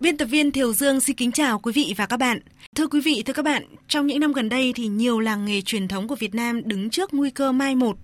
Biên 0.00 0.16
tập 0.16 0.24
viên 0.24 0.52
Thiều 0.52 0.72
Dương 0.72 1.00
xin 1.00 1.16
kính 1.16 1.32
chào 1.32 1.58
quý 1.58 1.72
vị 1.72 1.94
và 1.96 2.06
các 2.06 2.16
bạn. 2.16 2.38
Thưa 2.74 2.86
quý 2.86 3.00
vị, 3.00 3.22
thưa 3.26 3.32
các 3.32 3.44
bạn, 3.44 3.62
trong 3.88 4.06
những 4.06 4.20
năm 4.20 4.32
gần 4.32 4.48
đây 4.48 4.72
thì 4.76 4.86
nhiều 4.86 5.20
làng 5.20 5.44
nghề 5.44 5.60
truyền 5.60 5.88
thống 5.88 6.08
của 6.08 6.14
Việt 6.14 6.34
Nam 6.34 6.60
đứng 6.64 6.90
trước 6.90 7.14
nguy 7.14 7.30
cơ 7.30 7.52
mai 7.52 7.74
một. 7.74 7.96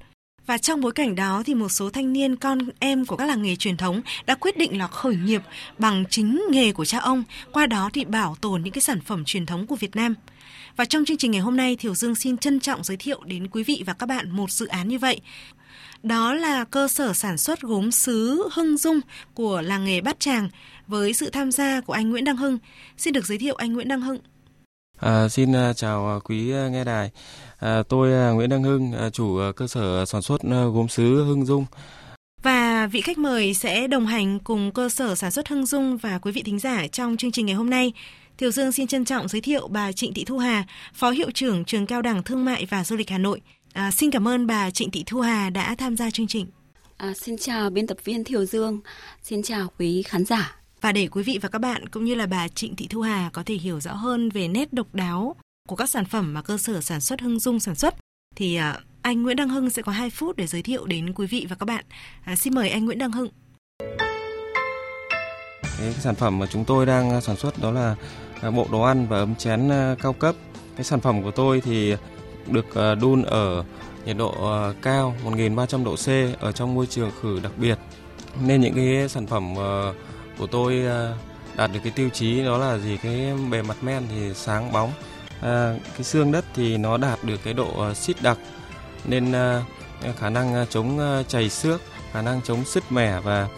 Và 0.47 0.59
trong 0.59 0.81
bối 0.81 0.93
cảnh 0.93 1.15
đó 1.15 1.43
thì 1.47 1.55
một 1.55 1.69
số 1.69 1.91
thanh 1.91 2.13
niên 2.13 2.37
con 2.37 2.59
em 2.79 3.07
của 3.07 3.17
các 3.17 3.27
làng 3.27 3.43
nghề 3.43 3.57
truyền 3.57 3.77
thống 3.77 4.01
đã 4.27 4.35
quyết 4.35 4.59
định 4.59 4.79
là 4.79 4.87
khởi 4.87 5.17
nghiệp 5.17 5.43
bằng 5.79 6.05
chính 6.11 6.43
nghề 6.51 6.73
của 6.73 6.85
cha 6.85 6.99
ông, 6.99 7.25
qua 7.53 7.67
đó 7.67 7.91
thì 7.93 8.05
bảo 8.05 8.37
tồn 8.41 8.63
những 8.63 8.73
cái 8.73 8.83
sản 8.83 9.01
phẩm 9.01 9.25
truyền 9.25 9.47
thống 9.47 9.67
của 9.67 9.77
Việt 9.77 9.97
Nam. 9.97 10.15
Và 10.77 10.85
trong 10.85 11.05
chương 11.05 11.17
trình 11.17 11.31
ngày 11.31 11.41
hôm 11.41 11.57
nay, 11.57 11.77
Thiều 11.77 11.95
Dương 11.95 12.15
xin 12.15 12.37
trân 12.37 12.61
trọng 12.61 12.85
giới 12.85 12.97
thiệu 12.97 13.23
đến 13.25 13.49
quý 13.49 13.63
vị 13.63 13.83
và 13.87 13.93
các 13.93 14.07
bạn 14.07 14.31
một 14.31 14.51
dự 14.51 14.67
án 14.67 14.89
như 14.89 14.99
vậy. 14.99 15.21
Đó 16.03 16.35
là 16.35 16.65
cơ 16.65 16.89
sở 16.89 17.13
sản 17.13 17.39
xuất 17.39 17.61
gốm 17.61 17.91
sứ 17.91 18.49
Hưng 18.53 18.77
Dung 18.77 19.01
của 19.35 19.61
làng 19.61 19.85
nghề 19.85 20.01
Bát 20.01 20.21
Tràng 20.21 20.49
với 20.87 21.13
sự 21.13 21.31
tham 21.31 21.53
gia 21.53 21.81
của 21.81 21.93
anh 21.93 22.11
Nguyễn 22.11 22.25
Đăng 22.25 22.37
Hưng. 22.37 22.59
Xin 22.97 23.13
được 23.13 23.27
giới 23.27 23.39
thiệu 23.39 23.55
anh 23.55 23.73
Nguyễn 23.73 23.89
Đăng 23.89 24.01
Hưng. 24.01 24.19
À, 25.01 25.29
xin 25.29 25.71
uh, 25.71 25.77
chào 25.77 26.21
quý 26.25 26.53
uh, 26.53 26.73
nghe 26.73 26.85
đài. 26.85 27.11
À, 27.59 27.83
tôi 27.89 28.35
Nguyễn 28.35 28.51
Đăng 28.51 28.63
Hưng, 28.63 28.93
chủ 29.13 29.39
cơ 29.57 29.67
sở 29.67 30.05
sản 30.05 30.23
xuất 30.23 30.43
gốm 30.43 30.89
sứ 30.89 31.25
Hưng 31.25 31.47
Dung. 31.47 31.67
Và 32.43 32.87
vị 32.87 33.01
khách 33.01 33.19
mời 33.19 33.55
sẽ 33.55 33.87
đồng 33.87 34.07
hành 34.07 34.39
cùng 34.39 34.73
cơ 34.73 34.89
sở 34.89 35.15
sản 35.15 35.31
xuất 35.31 35.49
Hưng 35.49 35.67
Dung 35.67 35.97
và 35.97 36.19
quý 36.19 36.33
vị 36.33 36.43
thính 36.43 36.59
giả 36.59 36.87
trong 36.87 37.17
chương 37.17 37.33
trình 37.33 37.47
ngày 37.47 37.55
hôm 37.55 37.71
nay. 37.71 37.93
Thiều 38.39 38.51
Dương 38.51 38.73
xin 38.73 38.87
trân 38.87 39.05
trọng 39.05 39.29
giới 39.29 39.41
thiệu 39.41 39.69
bà 39.69 39.93
Trịnh 39.93 40.15
Thị 40.15 40.25
Thu 40.25 40.39
Hà, 40.39 40.65
Phó 40.95 41.11
Hiệu 41.11 41.31
trưởng 41.31 41.65
Trường 41.65 41.87
Cao 41.87 42.03
đẳng 42.03 42.23
Thương 42.23 42.45
mại 42.45 42.67
và 42.67 42.85
Du 42.85 42.97
lịch 42.97 43.11
Hà 43.11 43.19
Nội. 43.19 43.41
À, 43.73 43.91
xin 43.91 44.11
cảm 44.11 44.29
ơn 44.29 44.47
bà 44.47 44.71
Trịnh 44.71 44.91
Thị 44.91 45.05
Thu 45.07 45.21
Hà 45.21 45.51
đã 45.51 45.75
tham 45.75 45.97
gia 45.97 46.11
chương 46.11 46.27
trình. 46.27 46.47
À, 46.97 47.13
xin 47.15 47.37
chào 47.39 47.71
biên 47.71 47.87
tập 47.87 47.97
viên 48.05 48.25
Thiều 48.25 48.45
Dương, 48.45 48.81
xin 49.23 49.43
chào 49.43 49.69
quý 49.79 50.03
khán 50.03 50.25
giả. 50.25 50.57
Và 50.81 50.93
để 50.93 51.09
quý 51.09 51.23
vị 51.23 51.39
và 51.43 51.49
các 51.49 51.59
bạn 51.59 51.89
cũng 51.89 52.05
như 52.05 52.15
là 52.15 52.27
bà 52.27 52.49
Trịnh 52.49 52.77
Thị 52.77 52.87
Thu 52.91 53.01
Hà 53.01 53.31
có 53.33 53.43
thể 53.47 53.55
hiểu 53.55 53.81
rõ 53.81 53.93
hơn 53.95 54.29
về 54.29 54.49
nét 54.49 54.73
độc 54.73 54.95
đáo 54.95 55.37
của 55.69 55.77
các 55.77 55.91
sản 55.91 56.05
phẩm 56.05 56.35
mà 56.35 56.43
cơ 56.43 56.59
sở 56.59 56.81
sản 56.81 57.01
xuất 57.01 57.21
Hưng 57.21 57.39
Dung 57.39 57.61
sản 57.61 57.75
xuất 57.75 57.95
thì 58.37 58.57
à, 58.57 58.79
anh 59.03 59.23
Nguyễn 59.23 59.37
Đăng 59.37 59.49
Hưng 59.49 59.71
sẽ 59.71 59.83
có 59.83 59.93
2 59.93 60.11
phút 60.11 60.37
để 60.37 60.47
giới 60.47 60.63
thiệu 60.63 60.87
đến 60.87 61.13
quý 61.15 61.27
vị 61.27 61.47
và 61.51 61.57
các 61.57 61.67
bạn. 61.67 61.85
À, 62.25 62.37
xin 62.37 62.55
mời 62.55 62.71
anh 62.71 62.85
Nguyễn 62.85 62.99
Đăng 62.99 63.13
Hưng. 63.13 63.29
Cái 65.79 65.93
sản 65.93 66.15
phẩm 66.15 66.39
mà 66.39 66.47
chúng 66.47 66.65
tôi 66.65 66.87
đang 66.87 67.21
sản 67.21 67.37
xuất 67.37 67.63
đó 67.63 67.71
là 67.71 67.97
à, 68.41 68.51
bộ 68.51 68.67
đồ 68.73 68.81
ăn 68.81 69.07
và 69.09 69.19
ấm 69.19 69.35
chén 69.35 69.69
à, 69.69 69.97
cao 70.03 70.13
cấp. 70.13 70.35
Cái 70.77 70.85
sản 70.85 71.01
phẩm 71.01 71.23
của 71.23 71.31
tôi 71.31 71.61
thì 71.61 71.95
được 72.47 72.75
ờ, 72.75 72.95
đun 72.95 73.23
ở 73.23 73.65
nhiệt 74.05 74.17
độ 74.17 74.35
ờ, 74.41 74.75
cao 74.83 75.15
1300 75.25 75.85
độ 75.85 75.97
C 75.97 76.09
ở 76.41 76.53
trong 76.53 76.75
môi 76.75 76.87
trường 76.87 77.11
khử 77.23 77.41
đặc 77.43 77.53
biệt. 77.57 77.79
Nên 78.41 78.61
những 78.61 78.75
cái 78.75 79.09
sản 79.09 79.27
phẩm 79.27 79.55
ờ, 79.57 79.95
của 80.39 80.47
tôi 80.47 80.85
đạt 81.57 81.71
được 81.73 81.81
cái 81.85 81.93
tiêu 81.97 82.09
chí 82.09 82.45
đó 82.45 82.59
là 82.59 82.79
gì? 82.79 82.97
Cái 83.03 83.33
bề 83.51 83.63
mặt 83.63 83.77
men 83.83 84.03
thì 84.11 84.35
sáng 84.35 84.73
bóng. 84.73 84.93
À, 85.41 85.75
cái 85.93 86.03
xương 86.03 86.33
đất 86.33 86.45
thì 86.55 86.77
nó 86.77 86.97
đạt 86.97 87.25
được 87.25 87.41
cái 87.45 87.55
độ 87.55 87.95
xít 87.95 88.17
đặc. 88.23 88.39
Nên 89.05 89.33
à, 89.33 89.65
khả 90.19 90.31
năng 90.31 90.67
chống 90.71 90.99
chảy 91.29 91.51
xước 91.51 91.81
khả 92.13 92.23
năng 92.23 92.43
chống 92.43 92.65
sứt 92.65 92.93
mẻ 92.93 93.21
và 93.21 93.49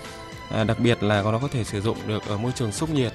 à, 0.51 0.65
đặc 0.65 0.79
biệt 0.79 1.03
là 1.03 1.23
nó 1.23 1.39
có 1.39 1.49
thể 1.49 1.65
sử 1.65 1.81
dụng 1.81 1.99
được 2.07 2.23
ở 2.29 2.39
môi 2.39 2.53
trường 2.53 2.73
xúc 2.73 2.91
nhiệt 2.91 3.13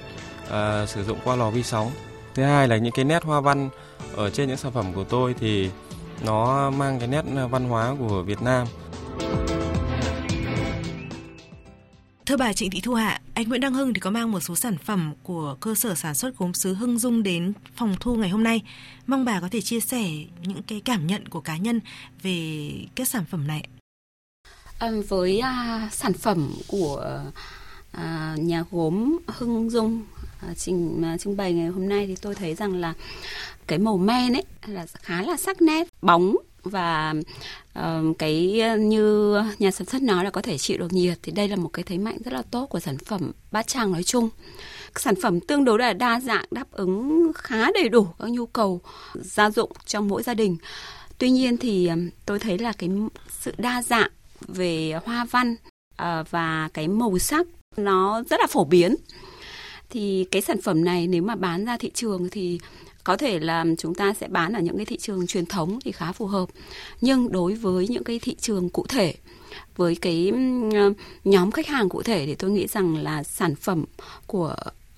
à, 0.50 0.86
sử 0.86 1.04
dụng 1.04 1.18
qua 1.24 1.36
lò 1.36 1.50
vi 1.50 1.62
sóng 1.62 1.90
thứ 2.34 2.42
hai 2.42 2.68
là 2.68 2.76
những 2.76 2.92
cái 2.92 3.04
nét 3.04 3.24
hoa 3.24 3.40
văn 3.40 3.70
ở 4.16 4.30
trên 4.30 4.48
những 4.48 4.56
sản 4.56 4.72
phẩm 4.72 4.92
của 4.94 5.04
tôi 5.04 5.34
thì 5.40 5.70
nó 6.24 6.70
mang 6.70 6.98
cái 6.98 7.08
nét 7.08 7.24
văn 7.50 7.68
hóa 7.68 7.94
của 7.98 8.22
Việt 8.22 8.42
Nam 8.42 8.66
Thưa 12.30 12.36
bà 12.36 12.52
Trịnh 12.52 12.70
Thị 12.70 12.80
Thu 12.80 12.94
Hạ, 12.94 13.20
anh 13.34 13.48
Nguyễn 13.48 13.60
Đăng 13.60 13.74
Hưng 13.74 13.94
thì 13.94 14.00
có 14.00 14.10
mang 14.10 14.32
một 14.32 14.40
số 14.40 14.56
sản 14.56 14.78
phẩm 14.78 15.12
của 15.22 15.56
cơ 15.60 15.74
sở 15.74 15.94
sản 15.94 16.14
xuất 16.14 16.38
gốm 16.38 16.54
sứ 16.54 16.74
Hưng 16.74 16.98
Dung 16.98 17.22
đến 17.22 17.52
phòng 17.76 17.96
thu 18.00 18.14
ngày 18.14 18.28
hôm 18.28 18.42
nay. 18.42 18.62
Mong 19.06 19.24
bà 19.24 19.40
có 19.40 19.48
thể 19.50 19.60
chia 19.60 19.80
sẻ 19.80 20.02
những 20.42 20.62
cái 20.62 20.80
cảm 20.84 21.06
nhận 21.06 21.28
của 21.28 21.40
cá 21.40 21.56
nhân 21.56 21.80
về 22.22 22.70
các 22.94 23.08
sản 23.08 23.24
phẩm 23.30 23.46
này. 23.46 23.68
À, 24.78 24.90
với 25.08 25.40
à, 25.40 25.88
sản 25.92 26.12
phẩm 26.12 26.52
của 26.66 27.22
à, 27.92 28.36
nhà 28.38 28.64
gốm 28.70 29.18
Hưng 29.26 29.70
Dung 29.70 30.02
À, 30.40 30.54
trình 30.56 31.02
à, 31.04 31.16
trưng 31.18 31.36
bày 31.36 31.52
ngày 31.52 31.68
hôm 31.68 31.88
nay 31.88 32.06
thì 32.06 32.16
tôi 32.16 32.34
thấy 32.34 32.54
rằng 32.54 32.74
là 32.74 32.94
cái 33.66 33.78
màu 33.78 33.96
men 33.96 34.32
ấy 34.32 34.44
là 34.66 34.86
khá 35.02 35.22
là 35.22 35.36
sắc 35.36 35.62
nét, 35.62 35.88
bóng 36.02 36.36
và 36.62 37.14
uh, 37.78 38.18
cái 38.18 38.60
ờ, 38.60 38.76
như 38.76 39.34
nhà 39.58 39.70
sản 39.70 39.86
xuất 39.86 40.02
nói 40.02 40.24
là 40.24 40.30
có 40.30 40.42
thể 40.42 40.58
chịu 40.58 40.78
được 40.78 40.92
nhiệt 40.92 41.18
thì 41.22 41.32
đây 41.32 41.48
là 41.48 41.56
một 41.56 41.68
cái 41.72 41.82
thế 41.82 41.98
mạnh 41.98 42.16
rất 42.24 42.32
là 42.32 42.42
tốt 42.50 42.66
của 42.66 42.80
sản 42.80 42.98
phẩm 42.98 43.32
bát 43.52 43.66
tràng 43.66 43.92
nói 43.92 44.02
chung. 44.02 44.28
Sản 44.96 45.14
phẩm 45.22 45.40
tương 45.40 45.64
đối 45.64 45.78
là 45.78 45.92
đa 45.92 46.20
dạng 46.20 46.44
đáp 46.50 46.72
ứng 46.72 47.32
khá 47.34 47.70
đầy 47.74 47.88
đủ 47.88 48.06
các 48.18 48.30
nhu 48.30 48.46
cầu 48.46 48.80
gia 49.14 49.50
dụng 49.50 49.72
trong 49.86 50.08
mỗi 50.08 50.22
gia 50.22 50.34
đình. 50.34 50.56
Tuy 51.18 51.30
nhiên 51.30 51.56
thì 51.56 51.86
ờ, 51.86 51.96
tôi 52.26 52.38
thấy 52.38 52.58
là 52.58 52.72
cái 52.72 52.90
sự 53.28 53.52
đa 53.58 53.82
dạng 53.82 54.10
về 54.48 54.92
hoa 55.04 55.26
văn 55.30 55.56
uh, 56.02 56.30
và 56.30 56.68
cái 56.74 56.88
màu 56.88 57.18
sắc 57.18 57.46
nó 57.76 58.22
rất 58.30 58.40
là 58.40 58.46
phổ 58.46 58.64
biến 58.64 58.94
thì 59.90 60.26
cái 60.30 60.42
sản 60.42 60.60
phẩm 60.60 60.84
này 60.84 61.06
nếu 61.06 61.22
mà 61.22 61.36
bán 61.36 61.64
ra 61.64 61.76
thị 61.76 61.90
trường 61.94 62.28
thì 62.30 62.60
có 63.04 63.16
thể 63.16 63.38
là 63.38 63.64
chúng 63.78 63.94
ta 63.94 64.14
sẽ 64.14 64.28
bán 64.28 64.52
ở 64.52 64.60
những 64.60 64.76
cái 64.76 64.86
thị 64.86 64.96
trường 64.96 65.26
truyền 65.26 65.46
thống 65.46 65.78
thì 65.84 65.92
khá 65.92 66.12
phù 66.12 66.26
hợp 66.26 66.48
nhưng 67.00 67.32
đối 67.32 67.54
với 67.54 67.88
những 67.88 68.04
cái 68.04 68.18
thị 68.18 68.36
trường 68.40 68.68
cụ 68.68 68.86
thể 68.88 69.14
với 69.76 69.96
cái 69.96 70.32
nhóm 71.24 71.50
khách 71.50 71.66
hàng 71.66 71.88
cụ 71.88 72.02
thể 72.02 72.26
thì 72.26 72.34
tôi 72.34 72.50
nghĩ 72.50 72.66
rằng 72.66 72.96
là 72.96 73.22
sản 73.22 73.54
phẩm 73.54 73.84
của 74.26 74.56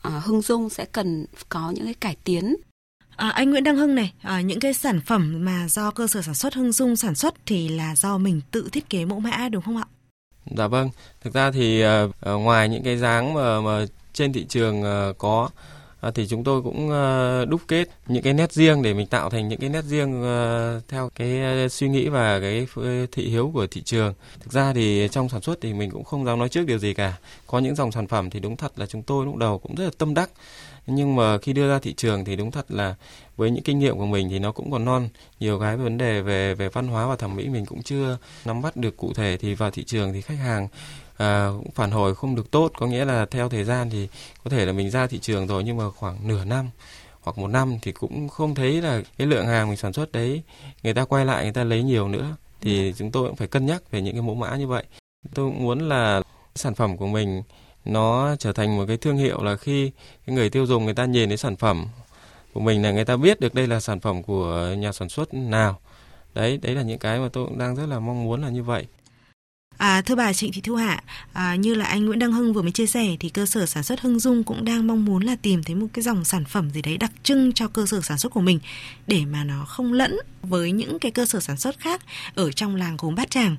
uh, 0.08 0.25
Hưng 0.25 0.42
Dung 0.42 0.69
sẽ 0.69 0.84
cần 0.84 1.26
có 1.48 1.70
những 1.70 1.84
cái 1.84 1.94
cải 1.94 2.16
tiến 2.25 2.56
À, 3.16 3.31
anh 3.31 3.50
Nguyễn 3.50 3.64
Đăng 3.64 3.76
Hưng 3.76 3.94
này, 3.94 4.12
à, 4.22 4.41
những 4.41 4.60
cái 4.60 4.75
sản 4.75 5.00
phẩm 5.00 5.44
mà 5.44 5.69
do 5.69 5.91
cơ 5.91 6.06
sở 6.06 6.22
sản 6.22 6.34
xuất 6.34 6.54
Hưng 6.54 6.72
Dung 6.72 6.97
sản 6.97 7.14
xuất 7.14 7.34
thì 7.47 7.69
là 7.69 7.97
do 7.97 8.19
mình 8.19 8.41
tự 8.50 8.69
thiết 8.72 8.91
kế 8.91 9.04
mẫu 9.04 9.20
mã 9.20 9.48
đúng 9.48 9.62
không 9.62 9.76
ạ? 9.76 9.84
Dạ 10.56 10.66
vâng, 10.66 10.91
thực 11.20 11.34
ra 11.34 11.50
thì 11.50 11.84
uh, 11.84 12.10
ngoài 12.25 12.69
những 12.69 12.82
cái 12.82 12.97
dáng 12.97 13.34
mà, 13.34 13.60
mà 13.60 13.86
trên 14.12 14.33
thị 14.33 14.47
trường 14.49 14.83
ờ, 14.83 15.12
có 15.19 15.49
ờ, 16.00 16.11
thì 16.11 16.27
chúng 16.28 16.45
tôi 16.45 16.62
cũng 16.62 16.91
ờ, 16.91 17.45
đúc 17.45 17.61
kết 17.69 17.89
những 18.06 18.23
cái 18.23 18.33
nét 18.33 18.53
riêng 18.53 18.83
để 18.83 18.95
mình 18.95 19.06
tạo 19.06 19.31
thành 19.31 19.49
những 19.49 19.61
cái 19.61 19.71
nét 19.71 19.84
riêng 19.84 20.23
theo 20.89 21.11
cái 21.15 21.69
suy 21.69 21.89
nghĩ 21.89 22.09
và 22.09 22.41
cái 22.41 22.67
thị 23.12 23.28
hiếu 23.28 23.50
của 23.55 23.67
thị 23.67 23.83
trường. 23.83 24.15
Thực 24.41 24.53
ra 24.53 24.73
thì 24.73 25.09
trong 25.12 25.28
sản 25.28 25.41
xuất 25.41 25.61
thì 25.61 25.73
mình 25.73 25.91
cũng 25.91 26.05
không 26.05 26.25
dám 26.25 26.39
nói 26.39 26.49
trước 26.49 26.67
điều 26.67 26.78
gì 26.78 26.95
cả. 26.95 27.19
Có 27.47 27.59
những 27.59 27.75
dòng 27.75 27.93
sản 27.93 28.06
phẩm 28.06 28.31
thì 28.31 28.41
đúng 28.41 28.56
thật 28.56 28.73
là 28.77 28.87
chúng 28.87 29.03
tôi 29.03 29.27
lúc 29.27 29.37
đầu 29.37 29.59
cũng 29.59 29.75
rất 29.75 29.84
là 29.84 29.91
tâm 29.99 30.15
đắc 30.15 30.31
nhưng 30.87 31.17
mà 31.17 31.39
khi 31.39 31.53
đưa 31.53 31.69
ra 31.69 31.79
thị 31.79 31.94
trường 31.97 32.25
thì 32.25 32.37
đúng 32.37 32.50
thật 32.50 32.71
là 32.71 32.94
với 33.37 33.50
những 33.50 33.65
kinh 33.65 33.79
nghiệm 33.79 33.99
của 33.99 34.06
mình 34.06 34.29
thì 34.31 34.39
nó 34.39 34.53
cũng 34.53 34.71
còn 34.71 34.84
non 34.84 35.09
nhiều 35.41 35.61
cái 35.61 35.77
vấn 35.77 35.99
đề 35.99 36.21
về 36.21 36.55
về 36.55 36.69
văn 36.69 36.89
hóa 36.89 37.06
và 37.06 37.17
thẩm 37.17 37.37
mỹ 37.37 37.49
mình 37.49 37.67
cũng 37.67 37.83
chưa 37.83 38.19
nắm 38.44 38.62
bắt 38.62 38.77
được 38.77 38.97
cụ 38.97 39.12
thể 39.15 39.37
thì 39.41 39.55
vào 39.55 39.71
thị 39.71 39.84
trường 39.84 40.12
thì 40.12 40.21
khách 40.21 40.39
hàng 40.39 40.69
à, 41.22 41.49
cũng 41.56 41.71
phản 41.71 41.91
hồi 41.91 42.15
không 42.15 42.34
được 42.34 42.50
tốt 42.50 42.72
có 42.78 42.87
nghĩa 42.87 43.05
là 43.05 43.27
theo 43.27 43.49
thời 43.49 43.65
gian 43.65 43.91
thì 43.91 44.09
có 44.44 44.50
thể 44.50 44.66
là 44.66 44.72
mình 44.72 44.91
ra 44.91 45.06
thị 45.06 45.19
trường 45.19 45.47
rồi 45.47 45.65
nhưng 45.65 45.77
mà 45.77 45.91
khoảng 45.91 46.28
nửa 46.28 46.44
năm 46.44 46.71
hoặc 47.22 47.38
một 47.38 47.49
năm 47.49 47.78
thì 47.83 47.93
cũng 47.93 48.28
không 48.28 48.55
thấy 48.55 48.83
là 48.83 49.03
cái 49.19 49.27
lượng 49.27 49.47
hàng 49.47 49.69
mình 49.69 49.77
sản 49.77 49.93
xuất 49.93 50.12
đấy 50.12 50.43
người 50.82 50.94
ta 50.94 51.05
quay 51.05 51.25
lại 51.25 51.43
người 51.43 51.52
ta 51.52 51.64
lấy 51.64 51.82
nhiều 51.82 52.08
nữa. 52.08 52.37
Thì 52.61 52.87
ừ. 52.87 52.93
chúng 52.99 53.11
tôi 53.11 53.29
cũng 53.29 53.37
phải 53.37 53.49
cân 53.49 53.67
nhắc 53.67 53.91
về 53.91 54.02
những 54.02 54.14
cái 54.14 54.23
mẫu 54.23 54.35
mã 54.35 54.56
như 54.56 54.67
vậy. 54.67 54.85
Tôi 55.35 55.50
cũng 55.50 55.62
muốn 55.62 55.88
là 55.88 56.23
sản 56.55 56.75
phẩm 56.75 56.96
của 56.96 57.06
mình 57.06 57.43
nó 57.85 58.37
trở 58.38 58.52
thành 58.52 58.76
một 58.76 58.85
cái 58.88 58.96
thương 58.96 59.17
hiệu 59.17 59.43
là 59.43 59.56
khi 59.56 59.91
cái 60.26 60.37
người 60.37 60.50
tiêu 60.50 60.67
dùng 60.67 60.85
người 60.85 60.94
ta 60.94 61.05
nhìn 61.05 61.29
thấy 61.29 61.37
sản 61.37 61.56
phẩm 61.56 61.87
của 62.52 62.61
mình 62.61 62.82
là 62.82 62.91
người 62.91 63.05
ta 63.05 63.17
biết 63.17 63.41
được 63.41 63.55
đây 63.55 63.67
là 63.67 63.81
sản 63.81 64.00
phẩm 64.00 64.23
của 64.23 64.75
nhà 64.79 64.93
sản 64.93 65.08
xuất 65.08 65.35
nào. 65.35 65.79
Đấy 66.35 66.58
đấy 66.62 66.75
là 66.75 66.82
những 66.82 66.99
cái 66.99 67.19
mà 67.19 67.29
tôi 67.32 67.46
cũng 67.46 67.58
đang 67.58 67.76
rất 67.76 67.87
là 67.87 67.99
mong 67.99 68.25
muốn 68.25 68.43
là 68.43 68.49
như 68.49 68.62
vậy 68.62 68.87
À, 69.76 70.02
thưa 70.02 70.14
bà 70.14 70.32
Trịnh 70.32 70.52
Thị 70.52 70.60
Thu 70.60 70.74
Hạ, 70.74 71.02
à, 71.32 71.54
như 71.54 71.74
là 71.74 71.84
anh 71.84 72.06
Nguyễn 72.06 72.19
Đăng 72.19 72.32
Hưng 72.32 72.52
vừa 72.52 72.62
mới 72.62 72.72
chia 72.72 72.86
sẻ 72.86 73.16
thì 73.20 73.28
cơ 73.28 73.46
sở 73.46 73.66
sản 73.66 73.82
xuất 73.82 74.00
Hưng 74.00 74.19
Dung 74.19 74.44
cũng 74.44 74.64
đang 74.64 74.86
mong 74.86 75.04
muốn 75.04 75.22
là 75.22 75.36
tìm 75.36 75.62
thấy 75.62 75.74
một 75.74 75.86
cái 75.92 76.02
dòng 76.02 76.24
sản 76.24 76.44
phẩm 76.44 76.70
gì 76.70 76.82
đấy 76.82 76.96
đặc 76.96 77.12
trưng 77.22 77.52
cho 77.52 77.69
cơ 77.69 77.86
sở 77.86 78.00
sản 78.00 78.19
xuất 78.19 78.32
của 78.32 78.40
mình 78.40 78.58
để 79.06 79.24
mà 79.24 79.44
nó 79.44 79.64
không 79.64 79.92
lẫn 79.92 80.16
với 80.42 80.72
những 80.72 80.98
cái 80.98 81.12
cơ 81.12 81.26
sở 81.26 81.40
sản 81.40 81.56
xuất 81.56 81.78
khác 81.78 82.02
ở 82.34 82.52
trong 82.52 82.76
làng 82.76 82.96
gốm 82.98 83.14
Bát 83.14 83.30
Tràng. 83.30 83.56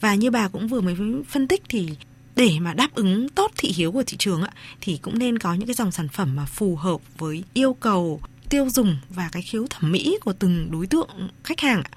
Và 0.00 0.14
như 0.14 0.30
bà 0.30 0.48
cũng 0.48 0.68
vừa 0.68 0.80
mới 0.80 0.96
phân 1.28 1.48
tích 1.48 1.62
thì 1.68 1.90
để 2.36 2.50
mà 2.60 2.74
đáp 2.74 2.88
ứng 2.94 3.28
tốt 3.28 3.50
thị 3.56 3.72
hiếu 3.76 3.92
của 3.92 4.02
thị 4.06 4.16
trường 4.16 4.42
ạ 4.42 4.50
thì 4.80 4.98
cũng 5.02 5.18
nên 5.18 5.38
có 5.38 5.54
những 5.54 5.66
cái 5.66 5.74
dòng 5.74 5.92
sản 5.92 6.08
phẩm 6.08 6.36
mà 6.36 6.44
phù 6.44 6.76
hợp 6.76 7.00
với 7.18 7.44
yêu 7.54 7.74
cầu 7.74 8.20
tiêu 8.50 8.70
dùng 8.70 8.96
và 9.10 9.28
cái 9.32 9.42
khiếu 9.42 9.66
thẩm 9.70 9.92
mỹ 9.92 10.18
của 10.20 10.32
từng 10.32 10.70
đối 10.70 10.86
tượng 10.86 11.08
khách 11.44 11.60
hàng 11.60 11.82
ạ. 11.82 11.90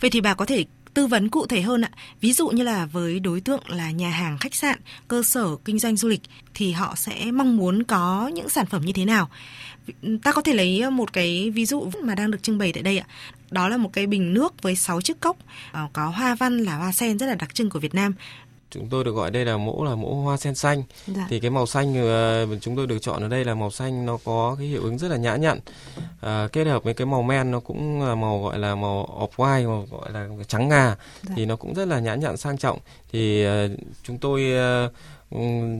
Vậy 0.00 0.10
thì 0.10 0.20
bà 0.20 0.34
có 0.34 0.44
thể 0.44 0.64
tư 0.94 1.06
vấn 1.06 1.28
cụ 1.28 1.46
thể 1.46 1.60
hơn 1.62 1.84
ạ. 1.84 1.90
Ví 2.20 2.32
dụ 2.32 2.48
như 2.48 2.62
là 2.62 2.86
với 2.86 3.20
đối 3.20 3.40
tượng 3.40 3.62
là 3.68 3.90
nhà 3.90 4.10
hàng, 4.10 4.38
khách 4.38 4.54
sạn, 4.54 4.78
cơ 5.08 5.22
sở 5.22 5.56
kinh 5.64 5.78
doanh 5.78 5.96
du 5.96 6.08
lịch 6.08 6.20
thì 6.54 6.72
họ 6.72 6.94
sẽ 6.96 7.30
mong 7.32 7.56
muốn 7.56 7.82
có 7.82 8.30
những 8.34 8.48
sản 8.48 8.66
phẩm 8.66 8.82
như 8.84 8.92
thế 8.92 9.04
nào? 9.04 9.30
Ta 10.22 10.32
có 10.32 10.42
thể 10.42 10.54
lấy 10.54 10.90
một 10.90 11.12
cái 11.12 11.50
ví 11.50 11.66
dụ 11.66 11.90
mà 12.02 12.14
đang 12.14 12.30
được 12.30 12.42
trưng 12.42 12.58
bày 12.58 12.72
tại 12.72 12.82
đây 12.82 12.98
ạ. 12.98 13.06
Đó 13.50 13.68
là 13.68 13.76
một 13.76 13.90
cái 13.92 14.06
bình 14.06 14.34
nước 14.34 14.62
với 14.62 14.76
6 14.76 15.00
chiếc 15.00 15.20
cốc 15.20 15.36
ờ, 15.72 15.88
có 15.92 16.06
hoa 16.06 16.34
văn 16.34 16.58
là 16.58 16.76
hoa 16.76 16.92
sen 16.92 17.18
rất 17.18 17.26
là 17.26 17.34
đặc 17.34 17.54
trưng 17.54 17.70
của 17.70 17.78
Việt 17.78 17.94
Nam 17.94 18.14
chúng 18.74 18.88
tôi 18.88 19.04
được 19.04 19.14
gọi 19.14 19.30
đây 19.30 19.44
là 19.44 19.56
mẫu 19.56 19.84
là 19.84 19.94
mẫu 19.94 20.14
hoa 20.14 20.36
sen 20.36 20.54
xanh 20.54 20.82
dạ. 21.06 21.26
thì 21.28 21.40
cái 21.40 21.50
màu 21.50 21.66
xanh 21.66 21.92
uh, 21.92 22.62
chúng 22.62 22.76
tôi 22.76 22.86
được 22.86 22.98
chọn 23.00 23.22
ở 23.22 23.28
đây 23.28 23.44
là 23.44 23.54
màu 23.54 23.70
xanh 23.70 24.06
nó 24.06 24.18
có 24.24 24.56
cái 24.58 24.66
hiệu 24.66 24.82
ứng 24.82 24.98
rất 24.98 25.10
là 25.10 25.16
nhã 25.16 25.36
nhặn 25.36 25.58
uh, 25.98 26.52
kết 26.52 26.64
hợp 26.64 26.84
với 26.84 26.94
cái 26.94 27.06
màu 27.06 27.22
men 27.22 27.50
nó 27.50 27.60
cũng 27.60 28.02
là 28.02 28.14
màu 28.14 28.42
gọi 28.42 28.58
là 28.58 28.74
màu 28.74 29.28
off 29.36 29.44
white 29.44 29.68
màu 29.68 29.86
gọi 29.90 30.12
là 30.12 30.28
trắng 30.48 30.68
ngà 30.68 30.96
dạ. 31.22 31.34
thì 31.36 31.46
nó 31.46 31.56
cũng 31.56 31.74
rất 31.74 31.88
là 31.88 31.98
nhã 31.98 32.14
nhặn 32.14 32.36
sang 32.36 32.58
trọng 32.58 32.78
thì 33.12 33.46
uh, 33.46 33.70
chúng 34.02 34.18
tôi 34.18 34.52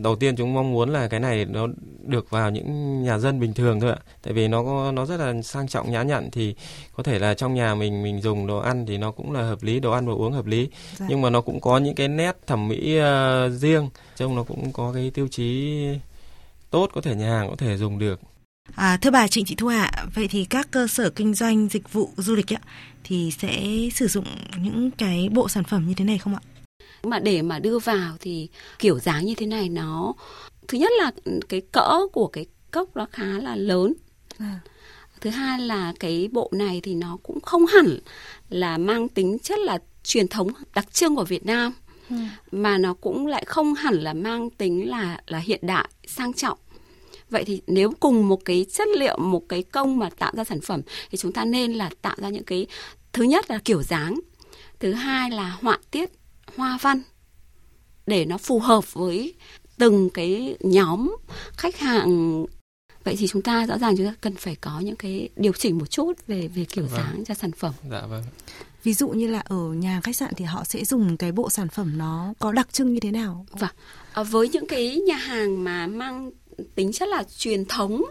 đầu 0.02 0.16
tiên 0.16 0.36
chúng 0.36 0.54
mong 0.54 0.72
muốn 0.72 0.90
là 0.90 1.08
cái 1.08 1.20
này 1.20 1.44
nó 1.44 1.66
được 2.06 2.30
vào 2.30 2.50
những 2.50 3.02
nhà 3.02 3.18
dân 3.18 3.40
bình 3.40 3.54
thường 3.54 3.80
thôi 3.80 3.90
ạ 3.90 3.98
tại 4.22 4.32
vì 4.32 4.48
nó 4.48 4.92
nó 4.92 5.06
rất 5.06 5.20
là 5.20 5.42
sang 5.42 5.68
trọng 5.68 5.92
nhã 5.92 6.02
nhặn 6.02 6.30
thì 6.32 6.54
có 6.92 7.02
thể 7.02 7.18
là 7.18 7.34
trong 7.34 7.54
nhà 7.54 7.74
mình 7.74 8.02
mình 8.02 8.20
dùng 8.20 8.46
đồ 8.46 8.58
ăn 8.58 8.86
thì 8.86 8.98
nó 8.98 9.10
cũng 9.10 9.32
là 9.32 9.42
hợp 9.42 9.62
lý 9.62 9.80
đồ 9.80 9.92
ăn 9.92 10.06
và 10.06 10.12
uống 10.12 10.32
hợp 10.32 10.46
lý 10.46 10.68
dạ. 10.96 11.06
nhưng 11.08 11.22
mà 11.22 11.30
nó 11.30 11.40
cũng 11.40 11.60
có 11.60 11.78
những 11.78 11.94
cái 11.94 12.08
nét 12.08 12.36
thẩm 12.46 12.68
mỹ 12.68 12.98
uh, 12.98 13.52
riêng 13.52 13.88
trông 14.16 14.36
nó 14.36 14.42
cũng 14.42 14.72
có 14.72 14.92
cái 14.94 15.10
tiêu 15.10 15.28
chí 15.28 15.88
tốt 16.70 16.90
có 16.94 17.00
thể 17.00 17.14
nhà 17.14 17.30
hàng 17.30 17.50
có 17.50 17.56
thể 17.56 17.76
dùng 17.76 17.98
được 17.98 18.20
À, 18.74 18.96
thưa 18.96 19.10
bà 19.10 19.28
Trịnh 19.28 19.44
Thị 19.44 19.54
Thu 19.54 19.66
Hạ, 19.66 19.90
vậy 20.14 20.28
thì 20.28 20.44
các 20.44 20.70
cơ 20.70 20.86
sở 20.86 21.10
kinh 21.10 21.34
doanh 21.34 21.68
dịch 21.68 21.92
vụ 21.92 22.10
du 22.16 22.34
lịch 22.34 22.52
ấy, 22.52 22.58
thì 23.04 23.30
sẽ 23.38 23.62
sử 23.94 24.08
dụng 24.08 24.24
những 24.56 24.90
cái 24.90 25.28
bộ 25.32 25.48
sản 25.48 25.64
phẩm 25.64 25.88
như 25.88 25.94
thế 25.94 26.04
này 26.04 26.18
không 26.18 26.34
ạ? 26.34 26.40
Mà 27.04 27.18
để 27.18 27.42
mà 27.42 27.58
đưa 27.58 27.78
vào 27.78 28.16
thì 28.20 28.48
kiểu 28.78 28.98
dáng 28.98 29.26
như 29.26 29.34
thế 29.34 29.46
này 29.46 29.68
nó 29.68 30.14
thứ 30.68 30.78
nhất 30.78 30.92
là 30.98 31.12
cái 31.48 31.60
cỡ 31.72 32.00
của 32.12 32.26
cái 32.26 32.46
cốc 32.70 32.96
nó 32.96 33.06
khá 33.12 33.24
là 33.24 33.56
lớn 33.56 33.92
à. 34.38 34.60
thứ 35.20 35.30
hai 35.30 35.58
là 35.60 35.92
cái 36.00 36.28
bộ 36.32 36.50
này 36.52 36.80
thì 36.82 36.94
nó 36.94 37.18
cũng 37.22 37.40
không 37.40 37.66
hẳn 37.66 37.98
là 38.48 38.78
mang 38.78 39.08
tính 39.08 39.38
chất 39.38 39.58
là 39.58 39.78
truyền 40.04 40.28
thống 40.28 40.48
đặc 40.74 40.92
trưng 40.92 41.16
của 41.16 41.24
Việt 41.24 41.46
Nam 41.46 41.72
ừ. 42.10 42.16
mà 42.52 42.78
nó 42.78 42.94
cũng 42.94 43.26
lại 43.26 43.44
không 43.46 43.74
hẳn 43.74 43.94
là 43.94 44.14
mang 44.14 44.50
tính 44.50 44.88
là 44.88 45.20
là 45.26 45.38
hiện 45.38 45.60
đại 45.62 45.88
sang 46.06 46.32
trọng 46.32 46.58
vậy 47.30 47.44
thì 47.44 47.62
nếu 47.66 47.92
cùng 48.00 48.28
một 48.28 48.44
cái 48.44 48.66
chất 48.72 48.88
liệu 48.96 49.18
một 49.18 49.48
cái 49.48 49.62
công 49.62 49.98
mà 49.98 50.10
tạo 50.10 50.32
ra 50.36 50.44
sản 50.44 50.60
phẩm 50.60 50.82
thì 51.10 51.18
chúng 51.18 51.32
ta 51.32 51.44
nên 51.44 51.72
là 51.72 51.90
tạo 52.02 52.16
ra 52.18 52.28
những 52.28 52.44
cái 52.44 52.66
thứ 53.12 53.24
nhất 53.24 53.50
là 53.50 53.58
kiểu 53.64 53.82
dáng 53.82 54.20
thứ 54.78 54.92
hai 54.92 55.30
là 55.30 55.56
họa 55.62 55.78
tiết 55.90 56.10
hoa 56.56 56.78
văn 56.82 57.02
để 58.06 58.24
nó 58.24 58.38
phù 58.38 58.58
hợp 58.58 58.94
với 58.94 59.34
từng 59.78 60.10
cái 60.10 60.56
nhóm 60.60 61.16
khách 61.56 61.78
hàng. 61.78 62.44
Vậy 63.04 63.16
thì 63.18 63.26
chúng 63.26 63.42
ta 63.42 63.66
rõ 63.66 63.78
ràng 63.78 63.96
chúng 63.96 64.06
ta 64.06 64.14
cần 64.20 64.34
phải 64.34 64.54
có 64.54 64.80
những 64.80 64.96
cái 64.96 65.28
điều 65.36 65.52
chỉnh 65.52 65.78
một 65.78 65.90
chút 65.90 66.12
về 66.26 66.48
về 66.48 66.64
kiểu 66.64 66.84
vâng. 66.84 66.96
dáng 66.96 67.24
cho 67.24 67.34
sản 67.34 67.52
phẩm. 67.52 67.74
Dạ 67.90 68.06
vâng. 68.06 68.22
Ví 68.82 68.94
dụ 68.94 69.08
như 69.08 69.28
là 69.28 69.40
ở 69.40 69.56
nhà 69.56 70.00
khách 70.04 70.16
sạn 70.16 70.34
thì 70.36 70.44
họ 70.44 70.64
sẽ 70.64 70.84
dùng 70.84 71.16
cái 71.16 71.32
bộ 71.32 71.50
sản 71.50 71.68
phẩm 71.68 71.98
nó 71.98 72.34
có 72.38 72.52
đặc 72.52 72.72
trưng 72.72 72.94
như 72.94 73.00
thế 73.00 73.10
nào? 73.10 73.46
Vâng. 73.50 73.70
À, 74.12 74.22
với 74.22 74.48
những 74.48 74.66
cái 74.66 74.96
nhà 74.96 75.16
hàng 75.16 75.64
mà 75.64 75.86
mang 75.86 76.30
tính 76.74 76.92
chất 76.92 77.08
là 77.08 77.22
truyền 77.36 77.64
thống 77.64 78.04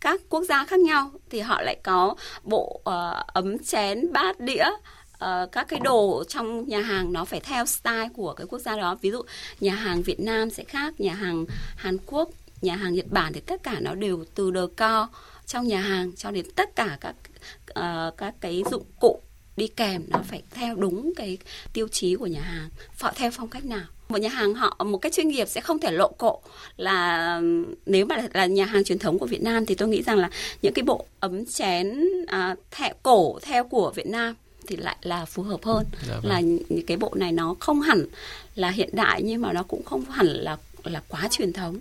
các 0.00 0.20
quốc 0.28 0.44
gia 0.44 0.64
khác 0.64 0.80
nhau 0.80 1.10
thì 1.30 1.40
họ 1.40 1.62
lại 1.62 1.76
có 1.82 2.14
bộ 2.42 2.80
uh, 2.80 3.26
ấm 3.26 3.58
chén 3.58 4.12
bát 4.12 4.40
đĩa 4.40 4.64
uh, 5.24 5.52
các 5.52 5.68
cái 5.68 5.80
đồ 5.80 6.24
trong 6.28 6.68
nhà 6.68 6.80
hàng 6.80 7.12
nó 7.12 7.24
phải 7.24 7.40
theo 7.40 7.66
style 7.66 8.08
của 8.14 8.34
cái 8.34 8.46
quốc 8.46 8.58
gia 8.58 8.76
đó. 8.76 8.98
Ví 9.02 9.10
dụ 9.10 9.22
nhà 9.60 9.74
hàng 9.74 10.02
Việt 10.02 10.20
Nam 10.20 10.50
sẽ 10.50 10.64
khác 10.64 11.00
nhà 11.00 11.14
hàng 11.14 11.44
Hàn 11.76 11.96
Quốc 12.06 12.30
nhà 12.62 12.76
hàng 12.76 12.94
Nhật 12.94 13.06
Bản 13.10 13.32
thì 13.32 13.40
tất 13.40 13.62
cả 13.62 13.76
nó 13.80 13.94
đều 13.94 14.24
từ 14.34 14.50
đồ 14.50 14.66
co 14.76 15.08
trong 15.46 15.68
nhà 15.68 15.80
hàng 15.80 16.12
cho 16.16 16.30
đến 16.30 16.46
tất 16.56 16.76
cả 16.76 16.98
các 17.00 17.14
uh, 17.70 18.16
các 18.16 18.34
cái 18.40 18.62
dụng 18.70 18.84
cụ 19.00 19.20
đi 19.56 19.68
kèm 19.68 20.02
nó 20.08 20.18
phải 20.28 20.42
theo 20.50 20.74
đúng 20.74 21.12
cái 21.16 21.38
tiêu 21.72 21.88
chí 21.88 22.16
của 22.16 22.26
nhà 22.26 22.40
hàng 22.40 22.68
họ 23.00 23.12
theo 23.16 23.30
phong 23.30 23.48
cách 23.48 23.64
nào. 23.64 23.84
Một 24.08 24.18
nhà 24.18 24.28
hàng 24.28 24.54
họ 24.54 24.76
một 24.84 24.98
cách 24.98 25.12
chuyên 25.12 25.28
nghiệp 25.28 25.48
sẽ 25.48 25.60
không 25.60 25.78
thể 25.78 25.90
lộ 25.90 26.08
cộ 26.18 26.40
là 26.76 27.40
nếu 27.86 28.06
mà 28.06 28.16
là 28.34 28.46
nhà 28.46 28.64
hàng 28.64 28.84
truyền 28.84 28.98
thống 28.98 29.18
của 29.18 29.26
Việt 29.26 29.42
Nam 29.42 29.66
thì 29.66 29.74
tôi 29.74 29.88
nghĩ 29.88 30.02
rằng 30.02 30.18
là 30.18 30.30
những 30.62 30.74
cái 30.74 30.82
bộ 30.82 31.06
ấm 31.20 31.46
chén 31.46 32.00
à, 32.26 32.56
thẹ 32.70 32.92
cổ 33.02 33.38
theo 33.42 33.64
của 33.64 33.92
Việt 33.94 34.06
Nam 34.06 34.34
thì 34.66 34.76
lại 34.76 34.96
là 35.02 35.24
phù 35.24 35.42
hợp 35.42 35.64
hơn. 35.64 35.86
Dạ 36.08 36.14
vâng. 36.14 36.26
là 36.26 36.40
những 36.40 36.86
cái 36.86 36.96
bộ 36.96 37.12
này 37.16 37.32
nó 37.32 37.54
không 37.60 37.80
hẳn 37.80 38.06
là 38.54 38.70
hiện 38.70 38.88
đại 38.92 39.22
nhưng 39.22 39.40
mà 39.40 39.52
nó 39.52 39.62
cũng 39.62 39.84
không 39.84 40.04
hẳn 40.04 40.26
là 40.26 40.56
là 40.84 41.02
quá 41.08 41.28
truyền 41.30 41.52
thống. 41.52 41.76